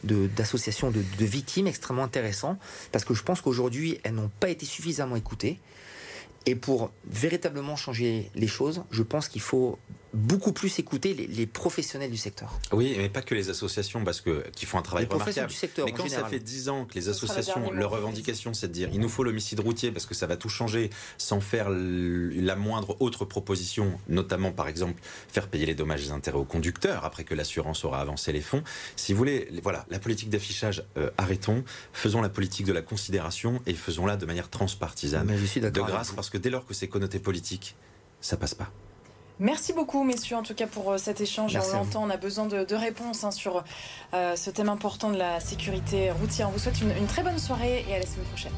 d'associations 0.04 0.92
de, 0.92 1.02
de 1.18 1.24
victimes 1.24 1.66
extrêmement 1.66 2.04
intéressants. 2.04 2.56
Parce 2.92 3.04
que 3.04 3.14
je 3.14 3.24
pense 3.24 3.40
qu'aujourd'hui, 3.40 3.98
elles 4.04 4.14
n'ont 4.14 4.30
pas 4.38 4.48
été 4.48 4.64
suffisamment 4.64 5.16
écoutées. 5.16 5.58
Et 6.46 6.54
pour 6.54 6.90
véritablement 7.04 7.76
changer 7.76 8.30
les 8.34 8.46
choses, 8.46 8.82
je 8.90 9.02
pense 9.02 9.28
qu'il 9.28 9.42
faut 9.42 9.78
beaucoup 10.12 10.52
plus 10.52 10.78
écouter 10.78 11.14
les, 11.14 11.46
professionnels 11.46 12.10
du 12.10 12.16
secteur. 12.16 12.58
Oui, 12.72 12.94
mais 12.96 13.08
pas 13.08 13.22
que 13.22 13.34
les 13.34 13.50
associations, 13.50 14.04
parce 14.04 14.20
que 14.20 14.44
qui 14.50 14.66
font 14.66 14.78
un 14.78 14.82
travail 14.82 15.06
les 15.06 15.12
remarquable. 15.12 15.48
Du 15.48 15.54
secteur, 15.54 15.86
mais 15.86 15.92
quand 15.92 16.08
ça 16.08 16.24
fait 16.24 16.38
dix 16.38 16.68
ans 16.68 16.84
que 16.84 16.94
les 16.94 17.08
associations, 17.08 17.70
leur 17.70 17.90
revendication, 17.90 18.54
c'est 18.54 18.68
de 18.68 18.72
dire 18.72 18.88
il 18.92 19.00
nous 19.00 19.08
faut 19.08 19.22
l'homicide 19.22 19.60
routier 19.60 19.92
parce 19.92 20.06
que 20.06 20.14
ça 20.14 20.26
va 20.26 20.36
tout 20.36 20.48
changer, 20.48 20.90
sans 21.18 21.40
faire 21.40 21.68
la 21.70 22.56
moindre 22.56 22.96
autre 23.00 23.24
proposition, 23.24 23.98
notamment 24.08 24.52
par 24.52 24.68
exemple 24.68 25.00
faire 25.28 25.48
payer 25.48 25.66
les 25.66 25.74
dommages 25.74 26.08
et 26.08 26.10
intérêts 26.10 26.38
aux 26.38 26.44
conducteurs 26.44 27.04
après 27.04 27.24
que 27.24 27.34
l'assurance 27.34 27.84
aura 27.84 28.00
avancé 28.00 28.32
les 28.32 28.40
fonds. 28.40 28.62
Si 28.96 29.12
vous 29.12 29.18
voulez, 29.18 29.48
voilà, 29.62 29.86
la 29.90 29.98
politique 29.98 30.30
d'affichage, 30.30 30.84
euh, 30.96 31.10
arrêtons, 31.18 31.64
faisons 31.92 32.22
la 32.22 32.28
politique 32.28 32.66
de 32.66 32.72
la 32.72 32.82
considération 32.82 33.60
et 33.66 33.74
faisons-la 33.74 34.16
de 34.16 34.26
manière 34.26 34.48
transpartisane, 34.48 35.26
de 35.26 35.80
grâce, 35.80 36.12
parce 36.12 36.30
que 36.30 36.38
dès 36.38 36.50
lors 36.50 36.66
que 36.66 36.74
c'est 36.74 36.88
connoté 36.88 37.18
politique, 37.18 37.76
ça 38.20 38.36
passe 38.36 38.54
pas. 38.54 38.70
Merci 39.40 39.72
beaucoup, 39.72 40.04
messieurs, 40.04 40.36
en 40.36 40.42
tout 40.42 40.54
cas 40.54 40.66
pour 40.66 40.92
euh, 40.92 40.98
cet 40.98 41.22
échange. 41.22 41.56
on 41.56 41.76
l'entend, 41.76 42.04
on 42.04 42.10
a 42.10 42.18
besoin 42.18 42.44
de, 42.44 42.74
réponses 42.74 43.24
hein, 43.24 43.30
sur 43.30 43.64
euh, 44.12 44.36
ce 44.36 44.50
thème 44.50 44.68
important 44.68 45.08
de 45.10 45.16
la 45.16 45.40
sécurité 45.40 46.10
routière. 46.10 46.48
On 46.48 46.52
vous 46.52 46.58
souhaite 46.58 46.82
une, 46.82 46.90
une 46.90 47.06
très 47.06 47.22
bonne 47.22 47.38
soirée 47.38 47.86
et 47.88 47.94
à 47.94 47.98
la 47.98 48.06
semaine 48.06 48.26
prochaine. 48.26 48.52